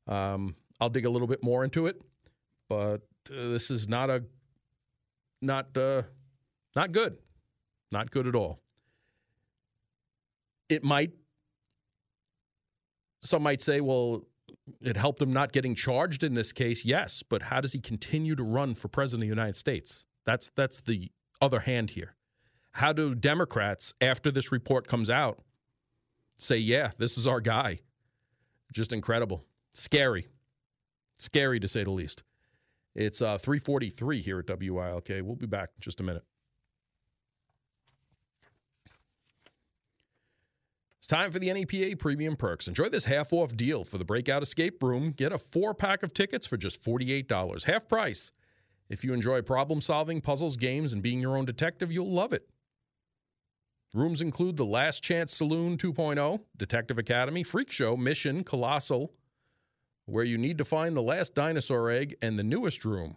Um, 0.09 0.57
I'll 0.81 0.91
dig 0.91 1.07
a 1.07 1.11
little 1.11 1.29
bit 1.29 1.45
more 1.45 1.63
into 1.63 1.87
it 1.87 2.03
but 2.69 3.03
uh, 3.31 3.49
this 3.51 3.71
is 3.71 3.89
not 3.89 4.11
a 4.11 4.25
not 5.43 5.77
uh, 5.77 6.03
not 6.75 6.93
good, 6.93 7.19
not 7.93 8.11
good 8.11 8.27
at 8.27 8.35
all. 8.35 8.61
It 10.69 10.83
might. 10.83 11.13
Some 13.21 13.43
might 13.43 13.61
say, 13.61 13.81
well, 13.81 14.23
it 14.81 14.97
helped 14.97 15.21
him 15.21 15.33
not 15.33 15.53
getting 15.53 15.75
charged 15.75 16.23
in 16.23 16.35
this 16.35 16.53
case. 16.53 16.85
Yes, 16.85 17.23
but 17.23 17.43
how 17.43 17.61
does 17.61 17.73
he 17.73 17.81
continue 17.81 18.37
to 18.37 18.43
run 18.43 18.75
for 18.75 18.89
president 18.89 19.25
of 19.25 19.29
the 19.29 19.41
United 19.41 19.57
States? 19.57 20.07
That's 20.25 20.51
that's 20.55 20.81
the 20.81 21.11
other 21.41 21.61
hand 21.61 21.91
here. 21.91 22.15
How 22.73 22.93
do 22.93 23.15
Democrats, 23.15 23.95
after 24.03 24.31
this 24.31 24.53
report 24.53 24.87
comes 24.87 25.09
out, 25.09 25.43
say, 26.37 26.59
yeah, 26.59 26.91
this 26.99 27.17
is 27.17 27.27
our 27.27 27.41
guy? 27.41 27.81
Just 28.73 28.93
incredible. 28.93 29.45
Scary. 29.73 30.27
Scary 31.19 31.59
to 31.61 31.69
say 31.69 31.85
the 31.85 31.91
least. 31.91 32.23
It's 32.97 33.21
uh, 33.21 33.37
343 33.37 34.23
here 34.23 34.39
at 34.39 34.47
WILK. 34.47 35.09
We'll 35.23 35.37
be 35.37 35.47
back 35.47 35.69
in 35.77 35.81
just 35.81 36.01
a 36.01 36.03
minute. 36.03 36.25
It's 40.99 41.07
time 41.07 41.31
for 41.31 41.39
the 41.39 41.53
NEPA 41.53 41.97
Premium 41.99 42.37
Perks. 42.37 42.67
Enjoy 42.67 42.89
this 42.89 43.05
half 43.05 43.35
off 43.35 43.55
deal 43.55 43.85
for 43.85 43.99
the 43.99 44.05
Breakout 44.05 44.43
Escape 44.43 44.83
Room. 44.83 45.13
Get 45.13 45.31
a 45.31 45.39
four 45.39 45.75
pack 45.75 46.03
of 46.03 46.15
tickets 46.15 46.47
for 46.47 46.57
just 46.57 46.83
$48, 46.83 47.65
half 47.65 47.87
price. 47.87 48.33
If 48.89 49.05
you 49.05 49.13
enjoy 49.13 49.43
problem 49.43 49.83
solving, 49.83 50.23
puzzles, 50.23 50.57
games, 50.57 50.95
and 50.95 51.03
being 51.03 51.21
your 51.21 51.37
own 51.37 51.45
detective, 51.45 51.93
you'll 51.93 52.11
love 52.11 52.33
it. 52.33 52.49
Rooms 53.93 54.23
include 54.23 54.57
the 54.57 54.65
Last 54.65 55.03
Chance 55.03 55.35
Saloon 55.35 55.77
2.0, 55.77 56.41
Detective 56.57 56.99
Academy, 56.99 57.43
Freak 57.43 57.71
Show, 57.71 57.97
Mission, 57.97 58.43
Colossal, 58.43 59.13
where 60.07 60.25
you 60.25 60.39
need 60.39 60.59
to 60.59 60.65
find 60.65 60.97
the 60.97 61.03
last 61.03 61.35
dinosaur 61.35 61.91
egg, 61.91 62.17
and 62.23 62.39
the 62.39 62.45
newest 62.45 62.85
room, 62.85 63.17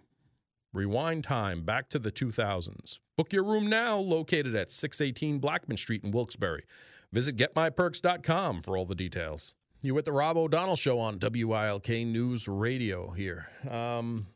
Rewind 0.73 1.23
Time, 1.23 1.63
back 1.63 1.89
to 1.89 1.99
the 1.99 2.11
2000s. 2.11 2.99
Book 3.15 3.31
your 3.31 3.43
room 3.43 3.69
now, 3.69 3.97
located 3.97 4.55
at 4.55 4.71
618 4.71 5.39
Blackman 5.39 5.77
Street 5.77 6.03
in 6.03 6.11
Wilkes-Barre. 6.11 6.63
Visit 7.11 7.37
getmyperks.com 7.37 8.61
for 8.61 8.77
all 8.77 8.85
the 8.85 8.95
details. 8.95 9.55
You're 9.81 9.95
with 9.95 10.05
the 10.05 10.11
Rob 10.11 10.35
O'Donnell 10.35 10.75
Show 10.75 10.99
on 10.99 11.19
WILK 11.19 11.89
News 12.05 12.47
Radio 12.47 13.11
here. 13.11 13.47
Um, 13.69 14.27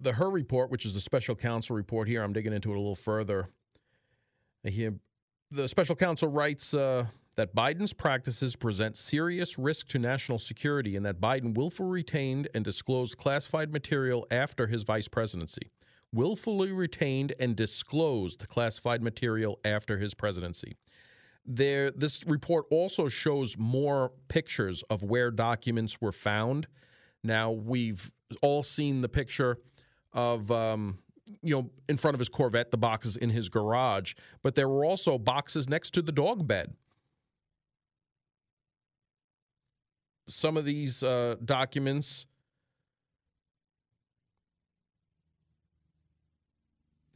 the 0.00 0.12
Hur 0.12 0.30
report, 0.30 0.70
which 0.70 0.86
is 0.86 0.94
the 0.94 1.00
special 1.00 1.34
counsel 1.34 1.76
report 1.76 2.08
here, 2.08 2.22
I'm 2.22 2.32
digging 2.32 2.52
into 2.52 2.70
it 2.70 2.76
a 2.76 2.78
little 2.78 2.96
further. 2.96 3.48
Here, 4.64 4.94
the 5.50 5.68
special 5.68 5.96
counsel 5.96 6.30
writes 6.30 6.72
uh, 6.72 7.06
that 7.38 7.54
Biden's 7.54 7.92
practices 7.92 8.56
present 8.56 8.96
serious 8.96 9.58
risk 9.58 9.86
to 9.90 9.98
national 10.00 10.40
security 10.40 10.96
and 10.96 11.06
that 11.06 11.20
Biden 11.20 11.54
willfully 11.54 11.88
retained 11.88 12.48
and 12.52 12.64
disclosed 12.64 13.16
classified 13.16 13.72
material 13.72 14.26
after 14.32 14.66
his 14.66 14.82
vice 14.82 15.06
presidency. 15.06 15.70
Willfully 16.12 16.72
retained 16.72 17.34
and 17.38 17.54
disclosed 17.54 18.48
classified 18.48 19.02
material 19.02 19.60
after 19.64 19.96
his 19.98 20.14
presidency 20.14 20.76
there 21.50 21.90
this 21.92 22.26
report 22.26 22.66
also 22.70 23.08
shows 23.08 23.56
more 23.56 24.12
pictures 24.28 24.82
of 24.90 25.02
where 25.02 25.30
documents 25.30 25.98
were 25.98 26.12
found. 26.12 26.66
Now 27.24 27.52
we've 27.52 28.10
all 28.42 28.62
seen 28.62 29.00
the 29.00 29.08
picture 29.08 29.56
of 30.12 30.50
um, 30.50 30.98
you 31.42 31.54
know 31.54 31.70
in 31.88 31.96
front 31.96 32.14
of 32.14 32.18
his 32.18 32.28
Corvette, 32.28 32.70
the 32.70 32.76
boxes 32.76 33.16
in 33.16 33.30
his 33.30 33.48
garage, 33.48 34.12
but 34.42 34.54
there 34.54 34.68
were 34.68 34.84
also 34.84 35.16
boxes 35.16 35.70
next 35.70 35.94
to 35.94 36.02
the 36.02 36.12
dog 36.12 36.46
bed. 36.46 36.74
Some 40.28 40.56
of 40.56 40.64
these 40.64 41.02
uh, 41.02 41.36
documents 41.44 42.26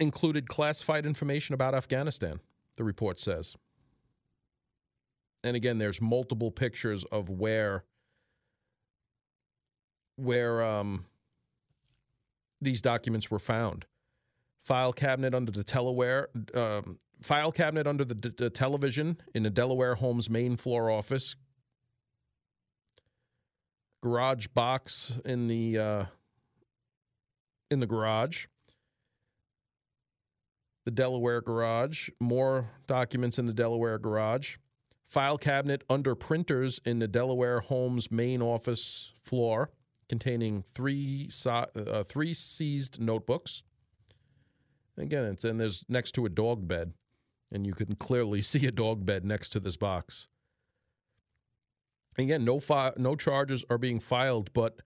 included 0.01 0.48
classified 0.48 1.07
information 1.07 1.55
about 1.55 1.75
Afghanistan. 1.75 2.40
The 2.77 2.85
report 2.85 3.20
says 3.20 3.55
and 5.44 5.57
again, 5.57 5.79
there's 5.79 6.01
multiple 6.01 6.51
pictures 6.51 7.05
of 7.11 7.29
where 7.29 7.85
where 10.16 10.62
um, 10.62 11.07
these 12.61 12.81
documents 12.81 13.31
were 13.31 13.38
found. 13.38 13.87
File 14.64 14.92
cabinet 14.92 15.35
under 15.35 15.51
the 15.51 15.64
Delaware 15.64 16.29
um, 16.55 16.98
file 17.22 17.51
cabinet 17.51 17.87
under 17.87 18.05
the, 18.05 18.14
d- 18.14 18.33
the 18.37 18.51
television 18.51 19.16
in 19.35 19.42
the 19.42 19.51
Delaware 19.51 19.94
home's 19.94 20.31
main 20.31 20.57
floor 20.57 20.90
office. 20.90 21.35
Garage 24.03 24.49
box 24.49 25.19
in 25.25 25.49
the 25.49 25.79
uh, 25.79 26.05
in 27.71 27.81
the 27.81 27.87
garage. 27.87 28.47
The 30.85 30.91
Delaware 30.91 31.41
garage. 31.41 32.11
More 32.21 32.67
documents 32.87 33.38
in 33.38 33.47
the 33.47 33.53
Delaware 33.53 33.99
garage 33.99 34.57
file 35.12 35.37
cabinet 35.37 35.85
under 35.91 36.15
printers 36.15 36.81
in 36.87 36.99
the 36.99 37.07
Delaware 37.07 37.61
Home's 37.61 38.11
main 38.11 38.41
office 38.41 39.12
floor, 39.23 39.71
containing 40.09 40.62
three 40.75 41.29
uh, 41.47 42.05
three 42.05 42.33
seized 42.33 42.99
notebooks. 42.99 43.62
Again, 44.97 45.25
it's 45.25 45.45
and 45.45 45.61
there's 45.61 45.85
next 45.91 46.12
to 46.12 46.25
a 46.25 46.31
dog 46.31 46.67
bed, 46.67 46.95
and 47.53 47.67
you 47.67 47.75
can 47.75 47.95
clearly 47.97 48.41
see 48.51 48.67
a 48.67 48.73
dog 48.73 49.05
bed 49.05 49.25
next 49.25 49.51
to 49.51 49.61
this 49.61 49.77
box. 49.77 50.29
Again, 52.18 52.44
no 52.44 52.61
fi- 52.61 52.92
no 52.96 53.16
charges 53.16 53.64
are 53.70 53.79
being 53.79 54.01
filed, 54.01 54.53
but 54.53 54.81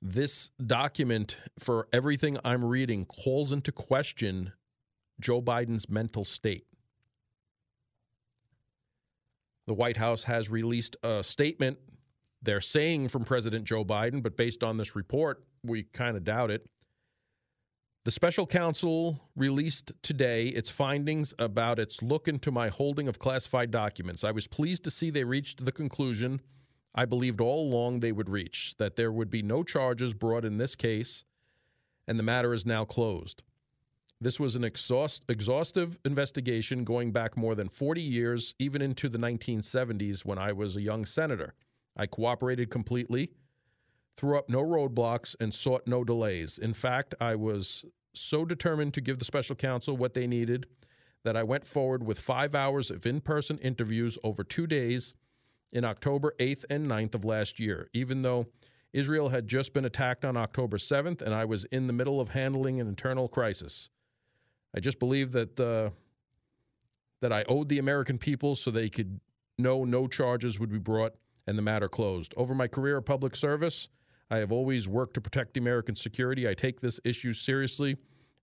this 0.00 0.50
document, 0.66 1.36
for 1.58 1.86
everything 1.92 2.36
I'm 2.44 2.64
reading, 2.64 3.06
calls 3.06 3.52
into 3.52 3.70
question 3.70 4.52
Joe 5.20 5.40
Biden's 5.40 5.88
mental 5.88 6.24
state. 6.24 6.66
The 9.68 9.74
White 9.74 9.96
House 9.96 10.24
has 10.24 10.50
released 10.50 10.96
a 11.04 11.22
statement. 11.22 11.78
They're 12.42 12.60
saying 12.60 13.08
from 13.08 13.24
President 13.24 13.64
Joe 13.64 13.84
Biden, 13.84 14.20
but 14.20 14.36
based 14.36 14.64
on 14.64 14.76
this 14.76 14.96
report, 14.96 15.44
we 15.62 15.84
kind 15.84 16.16
of 16.16 16.24
doubt 16.24 16.50
it. 16.50 16.66
The 18.04 18.10
special 18.10 18.48
counsel 18.48 19.20
released 19.36 19.92
today 20.02 20.48
its 20.48 20.68
findings 20.68 21.32
about 21.38 21.78
its 21.78 22.02
look 22.02 22.26
into 22.26 22.50
my 22.50 22.68
holding 22.68 23.06
of 23.06 23.20
classified 23.20 23.70
documents. 23.70 24.24
I 24.24 24.32
was 24.32 24.48
pleased 24.48 24.82
to 24.82 24.90
see 24.90 25.10
they 25.10 25.22
reached 25.22 25.64
the 25.64 25.70
conclusion 25.70 26.40
I 26.94 27.04
believed 27.06 27.40
all 27.40 27.68
along 27.68 28.00
they 28.00 28.12
would 28.12 28.28
reach 28.28 28.74
that 28.76 28.96
there 28.96 29.12
would 29.12 29.30
be 29.30 29.42
no 29.42 29.62
charges 29.62 30.12
brought 30.12 30.44
in 30.44 30.58
this 30.58 30.74
case, 30.74 31.24
and 32.06 32.18
the 32.18 32.22
matter 32.22 32.52
is 32.52 32.66
now 32.66 32.84
closed. 32.84 33.42
This 34.20 34.38
was 34.38 34.54
an 34.54 34.62
exhaust, 34.62 35.24
exhaustive 35.28 35.98
investigation 36.04 36.84
going 36.84 37.10
back 37.10 37.36
more 37.36 37.54
than 37.54 37.68
40 37.68 38.00
years, 38.00 38.54
even 38.58 38.80
into 38.82 39.08
the 39.08 39.18
1970s 39.18 40.24
when 40.24 40.38
I 40.38 40.52
was 40.52 40.76
a 40.76 40.82
young 40.82 41.04
senator. 41.04 41.54
I 41.96 42.06
cooperated 42.06 42.70
completely, 42.70 43.32
threw 44.16 44.38
up 44.38 44.48
no 44.48 44.62
roadblocks, 44.62 45.34
and 45.40 45.52
sought 45.52 45.86
no 45.86 46.04
delays. 46.04 46.58
In 46.58 46.74
fact, 46.74 47.14
I 47.20 47.34
was 47.34 47.84
so 48.14 48.44
determined 48.44 48.94
to 48.94 49.00
give 49.00 49.18
the 49.18 49.24
special 49.24 49.56
counsel 49.56 49.96
what 49.96 50.14
they 50.14 50.26
needed 50.26 50.66
that 51.24 51.36
I 51.36 51.42
went 51.42 51.64
forward 51.64 52.04
with 52.04 52.20
five 52.20 52.54
hours 52.54 52.90
of 52.90 53.06
in 53.06 53.20
person 53.20 53.58
interviews 53.58 54.18
over 54.22 54.44
two 54.44 54.66
days 54.66 55.14
in 55.72 55.84
October 55.84 56.34
8th 56.38 56.64
and 56.70 56.86
9th 56.86 57.14
of 57.14 57.24
last 57.24 57.58
year, 57.58 57.88
even 57.92 58.22
though 58.22 58.46
Israel 58.92 59.30
had 59.30 59.48
just 59.48 59.72
been 59.72 59.84
attacked 59.84 60.24
on 60.24 60.36
October 60.36 60.76
7th 60.76 61.22
and 61.22 61.34
I 61.34 61.44
was 61.44 61.64
in 61.64 61.86
the 61.86 61.92
middle 61.92 62.20
of 62.20 62.30
handling 62.30 62.80
an 62.80 62.88
internal 62.88 63.28
crisis. 63.28 63.88
I 64.74 64.80
just 64.80 64.98
believe 64.98 65.32
that 65.32 65.58
uh, 65.58 65.90
that 67.20 67.32
I 67.32 67.44
owed 67.44 67.68
the 67.68 67.78
American 67.78 68.18
people 68.18 68.54
so 68.54 68.70
they 68.70 68.88
could 68.88 69.20
know 69.58 69.84
no 69.84 70.08
charges 70.08 70.58
would 70.58 70.72
be 70.72 70.78
brought 70.78 71.14
and 71.46 71.56
the 71.56 71.62
matter 71.62 71.88
closed. 71.88 72.34
Over 72.36 72.54
my 72.54 72.66
career 72.66 72.96
of 72.96 73.04
public 73.04 73.36
service, 73.36 73.88
I 74.30 74.38
have 74.38 74.52
always 74.52 74.88
worked 74.88 75.14
to 75.14 75.20
protect 75.20 75.56
American 75.56 75.94
security. 75.94 76.48
I 76.48 76.54
take 76.54 76.80
this 76.80 76.98
issue 77.04 77.32
seriously, 77.32 77.96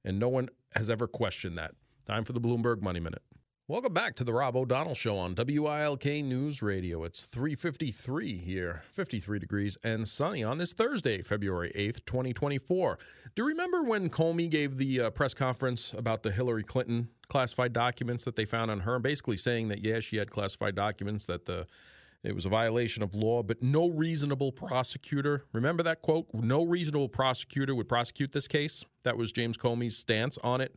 and 0.06 0.20
no 0.20 0.30
one 0.30 0.50
has 0.76 0.89
ever 0.89 1.08
questioned 1.08 1.58
that. 1.58 1.74
Time 2.06 2.24
for 2.24 2.34
the 2.34 2.42
Bloomberg 2.42 2.82
Money 2.82 3.00
Minute. 3.00 3.24
Welcome 3.69 3.93
back 3.93 4.15
to 4.15 4.23
the 4.23 4.34
Rob 4.34 4.55
O'Donnell 4.55 4.95
Show 4.95 5.15
on 5.15 5.36
WILK 5.36 6.23
News 6.23 6.63
Radio. 6.63 7.03
It's 7.03 7.27
3:53 7.27 8.41
here, 8.41 8.82
53 8.89 9.38
degrees 9.38 9.77
and 9.84 10.08
sunny 10.08 10.43
on 10.43 10.58
this 10.58 10.73
Thursday, 10.73 11.21
February 11.21 11.71
8th, 11.75 12.03
2024. 12.08 12.97
Do 13.36 13.43
you 13.43 13.47
remember 13.47 13.84
when 13.84 14.10
Comey 14.10 14.49
gave 14.49 14.77
the 14.77 15.01
uh, 15.01 15.10
press 15.12 15.36
conference 15.36 15.93
about 15.95 16.23
the 16.23 16.32
Hillary 16.32 16.63
Clinton 16.63 17.10
classified 17.27 17.71
documents 17.71 18.23
that 18.23 18.36
they 18.36 18.43
found 18.43 18.71
on 18.71 18.79
her, 18.79 18.97
basically 18.97 19.38
saying 19.38 19.67
that 19.67 19.86
yeah, 19.86 19.99
she 19.99 20.17
had 20.17 20.32
classified 20.32 20.73
documents 20.73 21.25
that 21.25 21.45
the 21.45 21.67
it 22.23 22.34
was 22.34 22.47
a 22.47 22.49
violation 22.49 23.03
of 23.03 23.13
law, 23.13 23.43
but 23.43 23.62
no 23.62 23.88
reasonable 23.88 24.51
prosecutor. 24.51 25.45
Remember 25.53 25.84
that 25.84 26.01
quote? 26.01 26.25
No 26.34 26.63
reasonable 26.63 27.08
prosecutor 27.08 27.75
would 27.75 27.88
prosecute 27.88 28.32
this 28.32 28.47
case. 28.47 28.84
That 29.03 29.15
was 29.15 29.32
James 29.32 29.60
Comey's 29.60 29.95
stance 29.95 30.39
on 30.43 30.60
it 30.60 30.75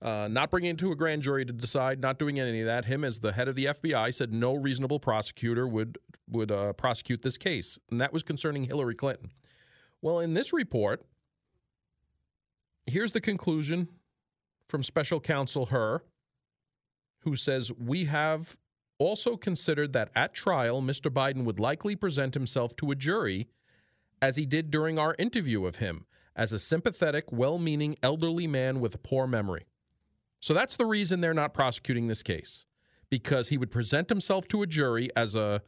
uh, 0.00 0.28
not 0.30 0.50
bringing 0.50 0.70
it 0.70 0.78
to 0.78 0.92
a 0.92 0.96
grand 0.96 1.22
jury 1.22 1.44
to 1.44 1.52
decide, 1.52 2.00
not 2.00 2.18
doing 2.18 2.38
any 2.38 2.60
of 2.60 2.66
that. 2.66 2.84
Him 2.84 3.04
as 3.04 3.18
the 3.18 3.32
head 3.32 3.48
of 3.48 3.56
the 3.56 3.66
FBI 3.66 4.14
said 4.14 4.32
no 4.32 4.54
reasonable 4.54 5.00
prosecutor 5.00 5.66
would 5.66 5.98
would 6.30 6.52
uh, 6.52 6.72
prosecute 6.74 7.22
this 7.22 7.38
case, 7.38 7.78
and 7.90 8.00
that 8.00 8.12
was 8.12 8.22
concerning 8.22 8.64
Hillary 8.64 8.94
Clinton. 8.94 9.30
Well, 10.00 10.20
in 10.20 10.34
this 10.34 10.52
report, 10.52 11.04
here's 12.86 13.12
the 13.12 13.20
conclusion 13.20 13.88
from 14.68 14.82
Special 14.82 15.20
Counsel 15.20 15.66
Hur, 15.66 16.02
who 17.20 17.34
says 17.34 17.72
we 17.72 18.04
have 18.04 18.56
also 18.98 19.36
considered 19.36 19.92
that 19.92 20.10
at 20.14 20.34
trial, 20.34 20.82
Mr. 20.82 21.10
Biden 21.10 21.44
would 21.44 21.60
likely 21.60 21.96
present 21.96 22.34
himself 22.34 22.76
to 22.76 22.90
a 22.90 22.94
jury, 22.94 23.48
as 24.20 24.36
he 24.36 24.44
did 24.44 24.70
during 24.70 24.98
our 24.98 25.14
interview 25.18 25.64
of 25.66 25.76
him, 25.76 26.04
as 26.36 26.52
a 26.52 26.58
sympathetic, 26.58 27.32
well 27.32 27.58
meaning 27.58 27.96
elderly 28.02 28.46
man 28.46 28.80
with 28.80 28.94
a 28.94 28.98
poor 28.98 29.26
memory. 29.26 29.66
So 30.40 30.54
that's 30.54 30.76
the 30.76 30.86
reason 30.86 31.20
they're 31.20 31.34
not 31.34 31.54
prosecuting 31.54 32.08
this 32.08 32.22
case 32.22 32.66
because 33.10 33.48
he 33.48 33.58
would 33.58 33.70
present 33.70 34.08
himself 34.08 34.46
to 34.48 34.62
a 34.62 34.66
jury 34.66 35.10
as 35.16 35.34
a 35.34 35.62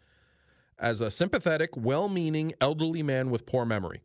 as 0.79 1.03
a 1.03 1.11
sympathetic, 1.11 1.77
well-meaning 1.77 2.55
elderly 2.59 3.03
man 3.03 3.31
with 3.31 3.45
poor 3.45 3.67
memory. 3.67 4.03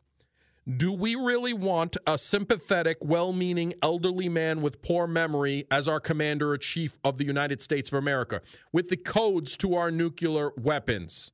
Do 0.76 0.92
we 0.92 1.14
really 1.14 1.54
want 1.54 1.96
a 2.06 2.18
sympathetic, 2.18 2.98
well 3.00 3.32
meaning 3.32 3.72
elderly 3.82 4.28
man 4.28 4.62
with 4.62 4.82
poor 4.82 5.06
memory 5.06 5.64
as 5.70 5.86
our 5.86 6.00
commander 6.00 6.52
in 6.54 6.60
chief 6.60 6.98
of 7.04 7.18
the 7.18 7.24
United 7.24 7.62
States 7.62 7.90
of 7.90 7.94
America 7.94 8.42
with 8.72 8.88
the 8.88 8.96
codes 8.96 9.56
to 9.58 9.74
our 9.74 9.92
nuclear 9.92 10.50
weapons? 10.58 11.30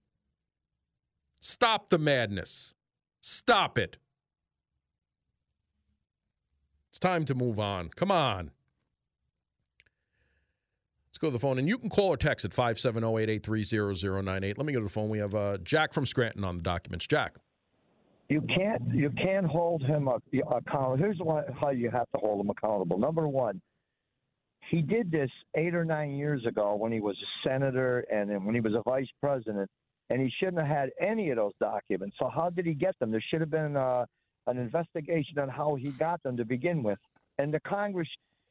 Stop 1.40 1.88
the 1.88 1.98
madness. 1.98 2.74
Stop 3.22 3.78
it. 3.78 3.96
It's 6.90 6.98
time 6.98 7.24
to 7.24 7.34
move 7.34 7.58
on. 7.58 7.88
Come 7.88 8.10
on. 8.10 8.50
Go 11.22 11.28
to 11.28 11.34
the 11.34 11.38
phone, 11.38 11.60
and 11.60 11.68
you 11.68 11.78
can 11.78 11.88
call 11.88 12.08
or 12.08 12.16
text 12.16 12.44
at 12.44 12.52
570 12.52 13.06
883 13.06 13.62
0098. 13.94 14.58
Let 14.58 14.66
me 14.66 14.72
go 14.72 14.80
to 14.80 14.84
the 14.84 14.90
phone. 14.90 15.08
We 15.08 15.18
have 15.18 15.36
uh, 15.36 15.58
Jack 15.58 15.92
from 15.92 16.04
Scranton 16.04 16.42
on 16.42 16.56
the 16.56 16.64
documents. 16.64 17.06
Jack. 17.06 17.36
You 18.28 18.40
can't 18.40 18.82
you 18.92 19.08
can't 19.10 19.46
hold 19.46 19.82
him 19.82 20.08
accountable. 20.08 20.96
Here's 20.96 21.20
how 21.60 21.70
you 21.70 21.90
have 21.90 22.10
to 22.10 22.18
hold 22.18 22.40
him 22.40 22.50
accountable. 22.50 22.98
Number 22.98 23.28
one, 23.28 23.60
he 24.68 24.82
did 24.82 25.12
this 25.12 25.30
eight 25.54 25.76
or 25.76 25.84
nine 25.84 26.16
years 26.16 26.44
ago 26.44 26.74
when 26.74 26.90
he 26.90 26.98
was 26.98 27.16
a 27.22 27.48
senator 27.48 28.00
and 28.12 28.28
then 28.28 28.44
when 28.44 28.56
he 28.56 28.60
was 28.60 28.74
a 28.74 28.82
vice 28.82 29.06
president, 29.20 29.70
and 30.10 30.20
he 30.20 30.28
shouldn't 30.40 30.58
have 30.58 30.76
had 30.76 30.90
any 31.00 31.30
of 31.30 31.36
those 31.36 31.52
documents. 31.60 32.16
So 32.18 32.30
how 32.34 32.50
did 32.50 32.66
he 32.66 32.74
get 32.74 32.98
them? 32.98 33.12
There 33.12 33.22
should 33.30 33.42
have 33.42 33.50
been 33.50 33.76
uh, 33.76 34.06
an 34.48 34.58
investigation 34.58 35.38
on 35.38 35.48
how 35.48 35.76
he 35.76 35.90
got 35.90 36.20
them 36.24 36.36
to 36.36 36.44
begin 36.44 36.82
with, 36.82 36.98
and 37.38 37.54
the 37.54 37.60
Congress 37.60 38.08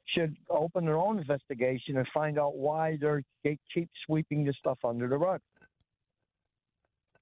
should 0.08 0.36
open 0.50 0.86
their 0.86 0.98
own 0.98 1.20
investigation 1.20 1.98
and 1.98 2.08
find 2.14 2.38
out 2.38 2.56
why 2.56 2.98
they 3.44 3.58
keep 3.74 3.90
sweeping 4.06 4.44
this 4.44 4.56
stuff 4.58 4.80
under 4.84 5.08
the 5.08 5.18
rug. 5.18 5.40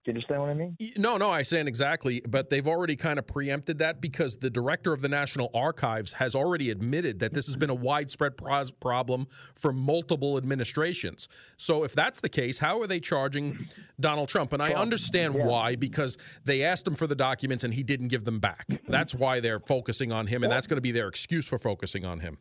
Do 0.06 0.12
you 0.12 0.14
understand 0.14 0.42
what 0.42 0.50
I 0.50 0.54
mean? 0.54 0.78
No, 0.96 1.18
no, 1.18 1.30
I 1.30 1.34
understand 1.34 1.68
exactly. 1.68 2.22
But 2.26 2.50
they've 2.50 2.66
already 2.66 2.96
kind 2.96 3.20
of 3.20 3.28
preempted 3.28 3.80
that 3.80 4.00
because 4.00 4.38
the 4.38 4.50
director 4.50 4.94
of 4.94 5.02
the 5.02 5.10
National 5.10 5.52
Archives 5.54 6.14
has 6.14 6.36
already 6.36 6.70
admitted 6.70 7.20
that 7.20 7.34
this 7.34 7.46
has 7.48 7.58
been 7.58 7.70
a 7.70 7.76
widespread 7.76 8.38
problem 8.80 9.28
for 9.56 9.74
multiple 9.74 10.38
administrations. 10.38 11.28
So 11.58 11.84
if 11.84 11.94
that's 11.94 12.22
the 12.22 12.30
case, 12.30 12.58
how 12.58 12.82
are 12.82 12.88
they 12.88 13.02
charging 13.02 13.68
Donald 14.00 14.30
Trump? 14.30 14.54
And 14.54 14.64
I 14.64 14.72
understand 14.72 15.36
yeah. 15.36 15.46
why, 15.46 15.76
because 15.76 16.18
they 16.46 16.64
asked 16.64 16.88
him 16.88 16.96
for 16.96 17.06
the 17.06 17.14
documents 17.14 17.66
and 17.66 17.74
he 17.74 17.84
didn't 17.84 18.08
give 18.08 18.24
them 18.24 18.40
back. 18.40 18.68
That's 18.88 19.14
why 19.14 19.42
they're 19.42 19.60
focusing 19.60 20.14
on 20.14 20.28
him, 20.28 20.44
and 20.44 20.52
that's 20.52 20.66
going 20.66 20.78
to 20.78 20.82
be 20.82 20.94
their 20.94 21.10
excuse 21.10 21.46
for 21.46 21.58
focusing 21.58 22.06
on 22.06 22.22
him. 22.22 22.38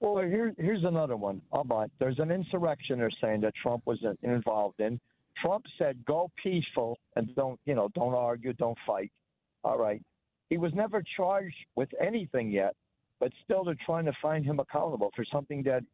Well, 0.00 0.22
here, 0.22 0.54
here's 0.58 0.84
another 0.84 1.16
one. 1.16 1.42
There's 1.98 2.18
an 2.18 2.30
insurrection 2.30 2.98
they're 2.98 3.10
saying 3.20 3.40
that 3.40 3.54
Trump 3.62 3.82
was 3.84 3.98
involved 4.22 4.80
in 4.80 5.00
Trump 5.40 5.64
said, 5.78 6.04
"Go 6.04 6.30
peaceful 6.42 6.98
and 7.16 7.34
don't, 7.34 7.58
you 7.64 7.74
know, 7.74 7.88
don't 7.94 8.14
argue, 8.14 8.52
don't 8.54 8.78
fight." 8.86 9.12
All 9.64 9.78
right. 9.78 10.02
He 10.50 10.58
was 10.58 10.72
never 10.74 11.02
charged 11.16 11.56
with 11.76 11.88
anything 12.00 12.50
yet, 12.50 12.74
but 13.20 13.32
still 13.44 13.64
they're 13.64 13.76
trying 13.84 14.06
to 14.06 14.12
find 14.22 14.44
him 14.44 14.60
accountable 14.60 15.10
for 15.14 15.24
something 15.24 15.62
that 15.64 15.84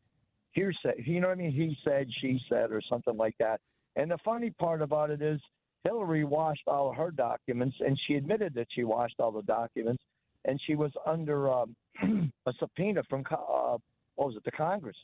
hearsay. 0.53 1.03
You 1.05 1.21
know 1.21 1.29
what 1.29 1.39
I 1.39 1.43
mean? 1.43 1.53
He 1.53 1.77
said, 1.85 2.07
she 2.21 2.41
said, 2.49 2.71
or 2.71 2.81
something 2.89 3.17
like 3.17 3.37
that. 3.39 3.61
And 3.97 4.11
the 4.11 4.19
funny 4.25 4.51
part 4.51 4.81
about 4.81 5.11
it 5.11 5.21
is 5.21 5.41
Hillary 5.83 6.25
washed 6.25 6.67
all 6.69 6.93
her 6.93 7.11
documents, 7.11 7.77
and 7.81 7.99
she 8.07 8.15
admitted 8.15 8.55
that 8.55 8.69
she 8.71 8.85
washed 8.85 9.17
all 9.19 9.33
the 9.33 9.43
documents, 9.43 10.03
and 10.45 10.61
she 10.67 10.77
was 10.77 10.93
under 11.05 11.53
um, 11.53 11.75
a 12.47 12.53
subpoena 12.59 13.03
from 13.11 13.25
uh, 13.31 13.77
what 14.17 14.29
was 14.29 14.37
it, 14.37 14.45
the 14.45 14.51
Congress. 14.51 14.97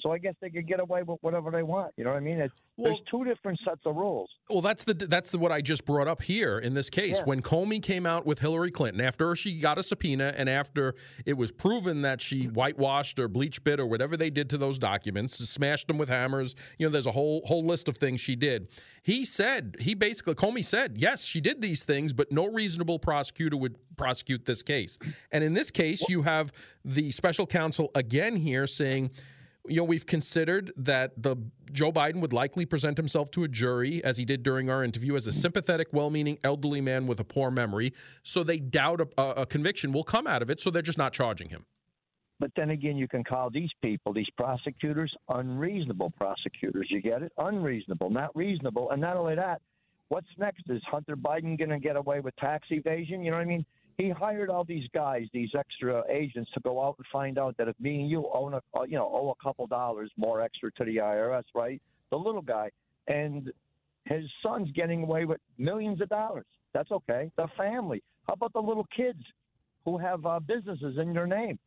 So 0.00 0.12
I 0.12 0.18
guess 0.18 0.34
they 0.40 0.50
could 0.50 0.68
get 0.68 0.80
away 0.80 1.02
with 1.02 1.18
whatever 1.22 1.50
they 1.50 1.62
want. 1.62 1.92
You 1.96 2.04
know 2.04 2.10
what 2.10 2.18
I 2.18 2.20
mean? 2.20 2.38
It's, 2.38 2.54
well, 2.76 2.92
there's 2.92 3.04
two 3.10 3.24
different 3.24 3.58
sets 3.64 3.80
of 3.86 3.96
rules. 3.96 4.28
Well, 4.50 4.60
that's 4.60 4.84
the 4.84 4.92
that's 4.92 5.30
the 5.30 5.38
what 5.38 5.50
I 5.50 5.62
just 5.62 5.86
brought 5.86 6.06
up 6.06 6.20
here 6.20 6.58
in 6.58 6.74
this 6.74 6.90
case. 6.90 7.18
Yeah. 7.18 7.24
When 7.24 7.40
Comey 7.40 7.82
came 7.82 8.04
out 8.04 8.26
with 8.26 8.38
Hillary 8.38 8.70
Clinton 8.70 9.00
after 9.00 9.34
she 9.34 9.58
got 9.58 9.78
a 9.78 9.82
subpoena 9.82 10.34
and 10.36 10.50
after 10.50 10.94
it 11.24 11.32
was 11.32 11.50
proven 11.50 12.02
that 12.02 12.20
she 12.20 12.44
whitewashed 12.44 13.18
or 13.18 13.28
bleach 13.28 13.64
bit 13.64 13.80
or 13.80 13.86
whatever 13.86 14.16
they 14.16 14.28
did 14.28 14.50
to 14.50 14.58
those 14.58 14.78
documents, 14.78 15.36
smashed 15.48 15.88
them 15.88 15.96
with 15.96 16.10
hammers. 16.10 16.54
You 16.78 16.86
know, 16.86 16.92
there's 16.92 17.06
a 17.06 17.12
whole 17.12 17.40
whole 17.46 17.64
list 17.64 17.88
of 17.88 17.96
things 17.96 18.20
she 18.20 18.36
did. 18.36 18.68
He 19.02 19.24
said 19.24 19.76
he 19.80 19.94
basically 19.94 20.34
Comey 20.34 20.64
said 20.64 20.96
yes, 20.98 21.24
she 21.24 21.40
did 21.40 21.62
these 21.62 21.84
things, 21.84 22.12
but 22.12 22.30
no 22.30 22.46
reasonable 22.46 22.98
prosecutor 22.98 23.56
would 23.56 23.76
prosecute 23.96 24.44
this 24.44 24.62
case. 24.62 24.98
And 25.32 25.42
in 25.42 25.54
this 25.54 25.70
case, 25.70 26.06
you 26.08 26.20
have 26.22 26.52
the 26.84 27.10
special 27.12 27.46
counsel 27.46 27.90
again 27.94 28.36
here 28.36 28.66
saying 28.66 29.10
you 29.68 29.76
know, 29.76 29.84
we've 29.84 30.06
considered 30.06 30.72
that 30.76 31.22
the 31.22 31.36
Joe 31.72 31.92
Biden 31.92 32.20
would 32.20 32.32
likely 32.32 32.66
present 32.66 32.96
himself 32.96 33.30
to 33.32 33.44
a 33.44 33.48
jury, 33.48 34.02
as 34.04 34.16
he 34.16 34.24
did 34.24 34.42
during 34.42 34.70
our 34.70 34.84
interview, 34.84 35.16
as 35.16 35.26
a 35.26 35.32
sympathetic, 35.32 35.88
well-meaning 35.92 36.38
elderly 36.44 36.80
man 36.80 37.06
with 37.06 37.20
a 37.20 37.24
poor 37.24 37.50
memory. 37.50 37.92
So 38.22 38.44
they 38.44 38.58
doubt 38.58 39.00
a, 39.18 39.22
a 39.22 39.46
conviction 39.46 39.92
will 39.92 40.04
come 40.04 40.26
out 40.26 40.42
of 40.42 40.50
it. 40.50 40.60
So 40.60 40.70
they're 40.70 40.82
just 40.82 40.98
not 40.98 41.12
charging 41.12 41.48
him. 41.48 41.64
But 42.38 42.50
then 42.54 42.70
again, 42.70 42.96
you 42.96 43.08
can 43.08 43.24
call 43.24 43.48
these 43.50 43.70
people, 43.82 44.12
these 44.12 44.28
prosecutors, 44.36 45.14
unreasonable 45.30 46.12
prosecutors. 46.18 46.86
You 46.90 47.00
get 47.00 47.22
it? 47.22 47.32
Unreasonable, 47.38 48.10
not 48.10 48.36
reasonable. 48.36 48.90
And 48.90 49.00
not 49.00 49.16
only 49.16 49.34
that, 49.36 49.62
what's 50.08 50.26
next? 50.36 50.64
Is 50.68 50.82
Hunter 50.90 51.16
Biden 51.16 51.58
going 51.58 51.70
to 51.70 51.78
get 51.78 51.96
away 51.96 52.20
with 52.20 52.36
tax 52.36 52.66
evasion? 52.70 53.22
You 53.22 53.30
know 53.30 53.38
what 53.38 53.44
I 53.44 53.46
mean? 53.46 53.64
He 53.98 54.10
hired 54.10 54.50
all 54.50 54.64
these 54.64 54.88
guys, 54.92 55.26
these 55.32 55.50
extra 55.58 56.02
agents, 56.10 56.50
to 56.52 56.60
go 56.60 56.82
out 56.82 56.96
and 56.98 57.06
find 57.10 57.38
out 57.38 57.56
that 57.56 57.68
if 57.68 57.78
me 57.80 58.00
and 58.00 58.10
you 58.10 58.28
own 58.32 58.54
a, 58.54 58.62
uh, 58.78 58.82
you 58.82 58.96
know, 58.96 59.10
owe 59.12 59.30
a 59.38 59.42
couple 59.42 59.66
dollars 59.66 60.10
more 60.16 60.40
extra 60.40 60.70
to 60.72 60.84
the 60.84 60.96
IRS, 60.96 61.44
right? 61.54 61.80
The 62.10 62.16
little 62.16 62.42
guy, 62.42 62.70
and 63.08 63.50
his 64.04 64.24
son's 64.44 64.70
getting 64.72 65.02
away 65.02 65.24
with 65.24 65.40
millions 65.58 66.00
of 66.00 66.08
dollars. 66.08 66.46
That's 66.74 66.90
okay. 66.90 67.30
The 67.36 67.48
family. 67.56 68.02
How 68.26 68.34
about 68.34 68.52
the 68.52 68.60
little 68.60 68.86
kids 68.94 69.20
who 69.84 69.96
have 69.98 70.26
uh, 70.26 70.40
businesses 70.40 70.98
in 70.98 71.14
their 71.14 71.26
name? 71.26 71.58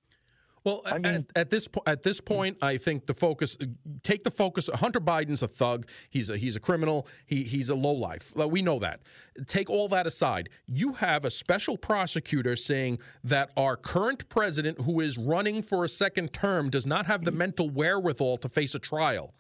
Well, 0.63 0.82
I 0.86 0.98
mean, 0.98 1.06
at, 1.06 1.26
at, 1.36 1.50
this 1.50 1.67
po- 1.67 1.84
at 1.86 2.04
this 2.04 2.19
point, 2.19 2.58
I 2.62 2.78
think 2.78 3.06
the 3.06 3.13
focus 3.13 3.58
take 4.04 4.24
the 4.24 4.32
focus. 4.32 4.69
Hunter 4.74 5.00
Biden's 5.00 5.41
a 5.43 5.48
thug. 5.48 5.88
He's 6.10 6.30
a 6.30 6.38
he's 6.38 6.56
a 6.56 6.60
criminal. 6.60 7.08
He 7.26 7.43
he's 7.43 7.69
a 7.69 7.76
lowlife. 7.76 8.36
We 8.36 8.62
know 8.62 8.80
that. 8.80 9.02
Take 9.48 9.69
all 9.69 9.88
that 9.89 10.06
aside. 10.06 10.50
You 10.67 10.93
have 10.93 11.26
a 11.26 11.30
special 11.30 11.78
prosecutor 11.78 12.56
saying 12.56 13.00
that 13.24 13.52
our 13.58 13.78
current 13.78 14.28
president, 14.30 14.82
who 14.82 15.00
is 15.00 15.17
running 15.17 15.62
for 15.62 15.86
a 15.86 15.89
second 15.89 16.34
term, 16.34 16.69
does 16.69 16.86
not 16.86 17.06
have 17.06 17.24
the 17.24 17.32
mental 17.32 17.69
wherewithal 17.69 18.38
to 18.38 18.50
face 18.50 18.76
a 18.76 18.80
trial, 18.80 19.34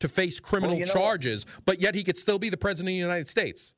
to 0.00 0.08
face 0.08 0.38
criminal 0.40 0.76
well, 0.76 0.86
charges, 0.86 1.46
but 1.64 1.80
yet 1.80 1.94
he 1.94 2.04
could 2.04 2.18
still 2.18 2.38
be 2.38 2.50
the 2.50 2.56
president 2.56 2.90
of 2.90 2.94
the 2.94 2.98
United 2.98 3.28
States. 3.28 3.74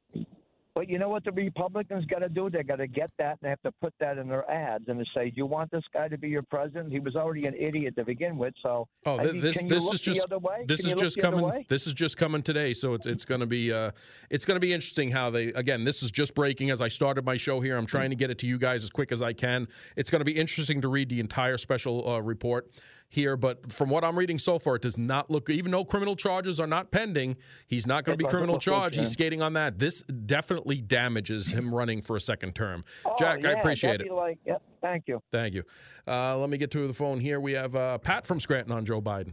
But 0.79 0.89
you 0.89 0.97
know 0.97 1.09
what 1.09 1.25
the 1.25 1.33
Republicans 1.33 2.05
got 2.05 2.21
to 2.21 2.29
do? 2.29 2.49
They 2.49 2.63
got 2.63 2.77
to 2.77 2.87
get 2.87 3.11
that 3.19 3.31
and 3.31 3.39
they 3.43 3.49
have 3.49 3.61
to 3.63 3.73
put 3.81 3.93
that 3.99 4.17
in 4.17 4.29
their 4.29 4.49
ads 4.49 4.85
and 4.87 5.01
to 5.01 5.05
say, 5.13 5.29
"Do 5.29 5.39
you 5.39 5.47
want 5.47 5.73
this 5.73 5.83
guy 5.93 6.07
to 6.07 6.17
be 6.17 6.29
your 6.29 6.45
president?" 6.45 6.93
He 6.93 7.01
was 7.01 7.17
already 7.17 7.47
an 7.47 7.57
idiot 7.59 7.97
to 7.97 8.05
begin 8.05 8.39
with. 8.39 8.55
So, 8.63 8.87
oh, 9.05 9.17
this 9.27 9.57
can 9.57 9.67
this 9.67 9.93
is 9.93 10.01
just 10.01 10.33
this 10.69 10.85
is 10.85 10.93
just 10.93 11.19
coming. 11.19 11.65
This 11.69 11.89
is 11.89 11.95
just 11.95 12.17
coming 12.17 12.45
today. 12.45 12.73
So 12.73 12.95
it's 12.95 13.09
it's 13.09 13.25
going 13.25 13.41
to 13.41 13.47
be 13.47 13.73
uh, 13.73 13.91
it's 14.31 14.45
going 14.45 14.55
to 14.55 14.61
be 14.61 14.73
interesting 14.73 15.11
how 15.11 15.31
they 15.31 15.49
again. 15.49 15.83
This 15.83 16.05
is 16.05 16.13
just 16.13 16.33
breaking 16.37 16.71
as 16.71 16.81
I 16.81 16.87
started 16.87 17.25
my 17.25 17.37
show 17.37 17.61
here. 17.61 17.77
I'm 17.77 17.85
trying 17.85 18.11
to 18.11 18.17
get 18.17 18.31
it 18.31 18.39
to 18.39 18.47
you 18.47 18.57
guys 18.57 18.85
as 18.85 18.91
quick 18.91 19.11
as 19.11 19.21
I 19.21 19.33
can. 19.33 19.67
It's 19.97 20.11
going 20.11 20.21
to 20.21 20.25
be 20.25 20.39
interesting 20.39 20.81
to 20.83 20.87
read 20.87 21.09
the 21.09 21.19
entire 21.19 21.57
special 21.57 22.09
uh, 22.09 22.21
report 22.21 22.71
here, 23.09 23.37
but 23.37 23.73
from 23.73 23.89
what 23.89 24.05
I'm 24.05 24.19
reading 24.19 24.39
so 24.39 24.59
far, 24.59 24.77
it 24.77 24.83
does 24.83 24.99
not 24.99 25.31
look. 25.31 25.49
Even 25.51 25.73
though 25.73 25.85
criminal 25.85 26.15
charges 26.15 26.61
are 26.61 26.67
not 26.67 26.91
pending, 26.91 27.37
he's 27.67 27.87
not 27.87 28.05
going 28.05 28.19
to 28.19 28.23
be 28.23 28.29
criminal 28.29 28.59
charged. 28.59 28.99
He's 28.99 29.11
skating 29.11 29.43
on 29.43 29.55
that. 29.55 29.79
This 29.79 30.03
definitely 30.03 30.81
damages 30.81 31.49
him 31.49 31.75
running 31.75 32.03
for 32.03 32.17
a 32.17 32.21
second 32.21 32.55
term. 32.55 32.85
Oh, 33.07 33.15
Jack, 33.19 33.43
yeah, 33.43 33.51
I 33.51 33.53
appreciate 33.53 34.01
it. 34.01 34.13
Like, 34.13 34.39
yep, 34.45 34.63
thank 34.83 35.09
you. 35.09 35.23
Thank 35.33 35.55
you. 35.55 35.65
Uh, 36.07 36.37
let 36.37 36.51
me 36.51 36.59
get 36.59 36.71
to 36.73 36.87
the 36.87 36.95
phone 36.95 37.19
here. 37.19 37.41
We 37.41 37.53
have 37.53 37.75
uh, 37.75 37.99
Pat 37.99 38.27
from 38.27 38.41
Scranton 38.41 38.73
on 38.73 38.85
Joe 38.85 39.01
Biden. 39.01 39.33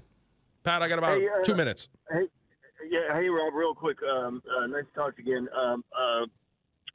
Pat, 0.63 0.81
I 0.81 0.87
got 0.87 0.97
about 0.97 1.19
hey, 1.19 1.27
uh, 1.27 1.43
two 1.43 1.55
minutes. 1.55 1.89
Hey, 2.11 2.27
yeah, 2.89 3.13
hey, 3.13 3.27
Rob, 3.27 3.53
real 3.53 3.75
quick. 3.75 3.97
Um, 4.03 4.41
uh, 4.57 4.67
nice 4.67 4.85
to 4.85 4.99
talk 4.99 5.19
again. 5.19 5.47
Um, 5.55 5.83
uh, 5.93 6.25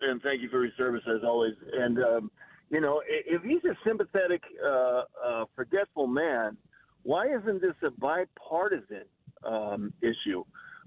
and 0.02 0.22
thank 0.22 0.40
you 0.40 0.48
for 0.48 0.64
your 0.64 0.72
service 0.78 1.02
as 1.06 1.22
always. 1.24 1.54
And 1.74 1.98
um, 1.98 2.30
you 2.70 2.80
know, 2.80 3.02
if 3.06 3.42
he's 3.42 3.64
a 3.64 3.76
sympathetic, 3.86 4.42
uh, 4.64 5.02
uh, 5.24 5.44
forgetful 5.56 6.06
man, 6.06 6.56
why 7.02 7.26
isn't 7.26 7.60
this 7.60 7.74
a 7.82 7.90
bipartisan 7.90 9.04
um, 9.44 9.92
issue? 10.02 10.44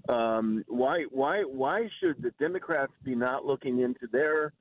Um, 0.08 0.64
why 0.68 1.04
why 1.10 1.42
why 1.42 1.88
should 2.00 2.22
the 2.22 2.30
Democrats 2.38 2.92
be 3.04 3.14
not 3.14 3.44
looking 3.46 3.80
into 3.80 4.06
their 4.12 4.52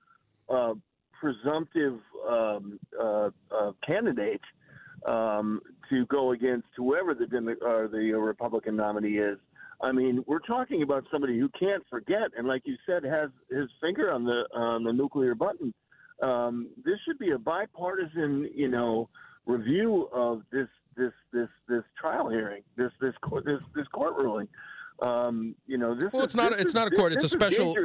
uh, 0.50 0.74
presumptive 1.20 2.00
um, 2.28 2.80
uh, 3.00 3.30
uh, 3.52 3.72
candidate 3.86 4.42
um, 5.06 5.62
to 5.90 6.06
go 6.06 6.32
against 6.32 6.68
whoever 6.78 7.14
the 7.14 7.28
Demo- 7.28 7.56
or 7.62 7.88
the 7.88 8.14
Republican 8.14 8.76
nominee 8.78 9.18
is? 9.18 9.38
I 9.82 9.92
mean, 9.92 10.24
we're 10.28 10.40
talking 10.40 10.82
about 10.82 11.04
somebody 11.12 11.38
who 11.38 11.50
can't 11.60 11.84
forget, 11.90 12.30
and 12.38 12.48
like 12.48 12.62
you 12.66 12.78
said, 12.86 13.04
has 13.04 13.30
his 13.52 13.70
finger 13.82 14.14
on 14.14 14.24
the 14.24 14.48
on 14.54 14.86
the 14.86 14.94
nuclear 14.94 15.36
button. 15.36 15.74
Um, 16.22 16.70
this 16.86 16.96
should 17.06 17.20
be 17.20 17.32
a 17.32 17.38
bipartisan, 17.38 18.50
you 18.56 18.70
know, 18.70 19.10
review 19.46 20.10
of 20.14 20.42
this 20.52 20.68
this 20.96 21.12
this 21.32 21.50
this 21.68 21.84
trial 22.00 22.30
hearing, 22.30 22.64
this 22.76 22.92
this 23.02 23.14
court 23.22 23.46
this 23.46 23.60
this 23.76 23.88
court 23.88 24.16
ruling. 24.18 24.48
Um, 25.02 25.56
you 25.66 25.78
know, 25.78 25.96
this. 25.96 26.12
Well, 26.14 26.22
is, 26.22 26.28
it's 26.28 26.36
not. 26.36 26.54
It's 26.54 26.66
is- 26.66 26.74
not 26.74 26.88
a 26.88 26.92
court. 26.92 27.14
It's 27.14 27.24
a 27.24 27.30
special. 27.30 27.76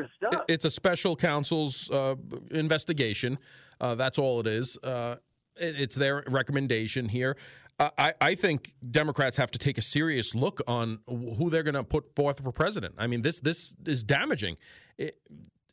It's 0.48 0.64
a 0.64 0.70
special 0.70 1.16
counsel's 1.16 1.90
uh, 1.90 2.16
investigation. 2.50 3.38
Uh, 3.80 3.94
that's 3.94 4.18
all 4.18 4.40
it 4.40 4.46
is. 4.46 4.76
Uh, 4.78 5.16
it- 5.56 5.80
it's 5.80 5.94
their 5.94 6.22
recommendation 6.28 7.08
here. 7.08 7.36
I, 7.80 8.12
I 8.20 8.34
think 8.34 8.74
Democrats 8.90 9.36
have 9.36 9.52
to 9.52 9.58
take 9.58 9.78
a 9.78 9.82
serious 9.82 10.34
look 10.34 10.60
on 10.66 10.98
who 11.06 11.48
they're 11.48 11.62
going 11.62 11.76
to 11.76 11.84
put 11.84 12.12
forth 12.16 12.42
for 12.42 12.50
president. 12.50 12.96
I 12.98 13.06
mean, 13.06 13.22
this 13.22 13.38
this 13.38 13.76
is 13.86 14.02
damaging. 14.02 14.56
It 14.98 15.16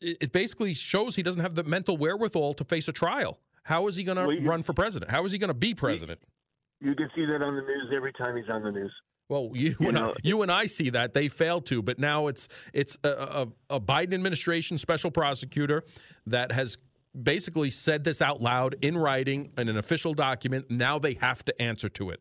it 0.00 0.30
basically 0.32 0.72
shows 0.74 1.16
he 1.16 1.22
doesn't 1.22 1.42
have 1.42 1.54
the 1.54 1.64
mental 1.64 1.96
wherewithal 1.96 2.54
to 2.54 2.64
face 2.64 2.86
a 2.86 2.92
trial. 2.92 3.40
How 3.66 3.88
is 3.88 3.96
he 3.96 4.04
going 4.04 4.16
to 4.16 4.26
Well, 4.28 4.40
run 4.42 4.62
for 4.62 4.72
president? 4.72 5.10
How 5.10 5.24
is 5.24 5.32
he 5.32 5.38
going 5.38 5.48
to 5.48 5.54
be 5.54 5.74
president? 5.74 6.20
you 6.80 6.94
can 6.94 7.08
see 7.16 7.24
that 7.26 7.42
on 7.42 7.56
the 7.56 7.62
news 7.62 7.90
every 7.92 8.12
time 8.12 8.36
he's 8.36 8.48
on 8.48 8.62
the 8.62 8.70
news. 8.70 8.92
Well, 9.28 9.50
you, 9.54 9.74
You 9.80 9.88
and 9.88 9.98
I, 9.98 10.12
you 10.22 10.42
and 10.42 10.52
I 10.52 10.66
see 10.66 10.90
that 10.90 11.14
they 11.14 11.26
failed 11.26 11.66
to, 11.66 11.82
but 11.82 11.98
now 11.98 12.28
it's 12.28 12.48
it's 12.72 12.96
a, 13.02 13.08
a, 13.08 13.76
a 13.76 13.80
Biden 13.80 14.14
administration 14.14 14.78
special 14.78 15.10
prosecutor 15.10 15.82
that 16.28 16.52
has 16.52 16.78
basically 17.20 17.70
said 17.70 18.04
this 18.04 18.22
out 18.22 18.40
loud 18.40 18.76
in 18.82 18.96
writing 18.96 19.50
in 19.58 19.68
an 19.68 19.78
official 19.78 20.14
document. 20.14 20.70
Now 20.70 21.00
they 21.00 21.14
have 21.14 21.44
to 21.46 21.60
answer 21.60 21.88
to 21.88 22.10
it. 22.10 22.20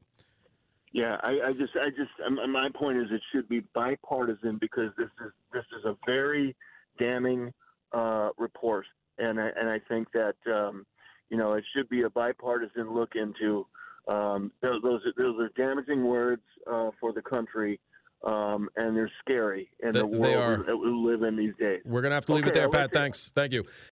Yeah, 0.94 1.18
I, 1.24 1.50
I 1.50 1.52
just, 1.52 1.74
I 1.76 1.90
just, 1.90 2.12
my 2.50 2.70
point 2.74 2.98
is, 2.98 3.08
it 3.12 3.22
should 3.32 3.48
be 3.50 3.60
bipartisan 3.76 4.58
because 4.60 4.92
this 4.98 5.10
is 5.24 5.32
this 5.54 5.66
is 5.78 5.86
a 5.86 5.96
very 6.08 6.56
damning 6.98 7.54
uh, 7.92 8.30
report, 8.40 8.88
and 9.20 9.40
I, 9.40 9.50
and 9.60 9.70
I 9.70 9.80
think 9.88 10.08
that 10.14 10.36
um, 10.48 10.88
you 11.30 11.38
know 11.38 11.54
it 11.54 11.64
should 11.76 11.90
be 11.90 12.04
a 12.04 12.10
bipartisan 12.10 12.94
look 12.94 13.16
into 13.16 13.66
um, 14.08 14.52
those 14.62 14.82
those 14.84 15.02
are, 15.06 15.14
those 15.18 15.40
are 15.40 15.50
damaging 15.58 16.04
words 16.06 16.44
uh, 16.72 16.92
for 17.00 17.12
the 17.12 17.22
country, 17.22 17.80
um, 18.24 18.70
and 18.76 18.96
they're 18.96 19.12
scary 19.22 19.70
in 19.82 19.94
the 19.94 20.00
they 20.00 20.04
world 20.04 20.36
are. 20.36 20.64
that 20.64 20.78
we 20.78 20.90
live 20.90 21.24
in 21.24 21.36
these 21.36 21.54
days. 21.60 21.82
We're 21.86 22.02
gonna 22.02 22.16
have 22.16 22.26
to 22.28 22.34
leave 22.34 22.48
it 22.48 22.54
there, 22.54 22.64
I'll 22.66 22.70
Pat. 22.70 22.92
Thanks. 22.92 23.32
Thank 23.34 23.54
you. 23.54 23.66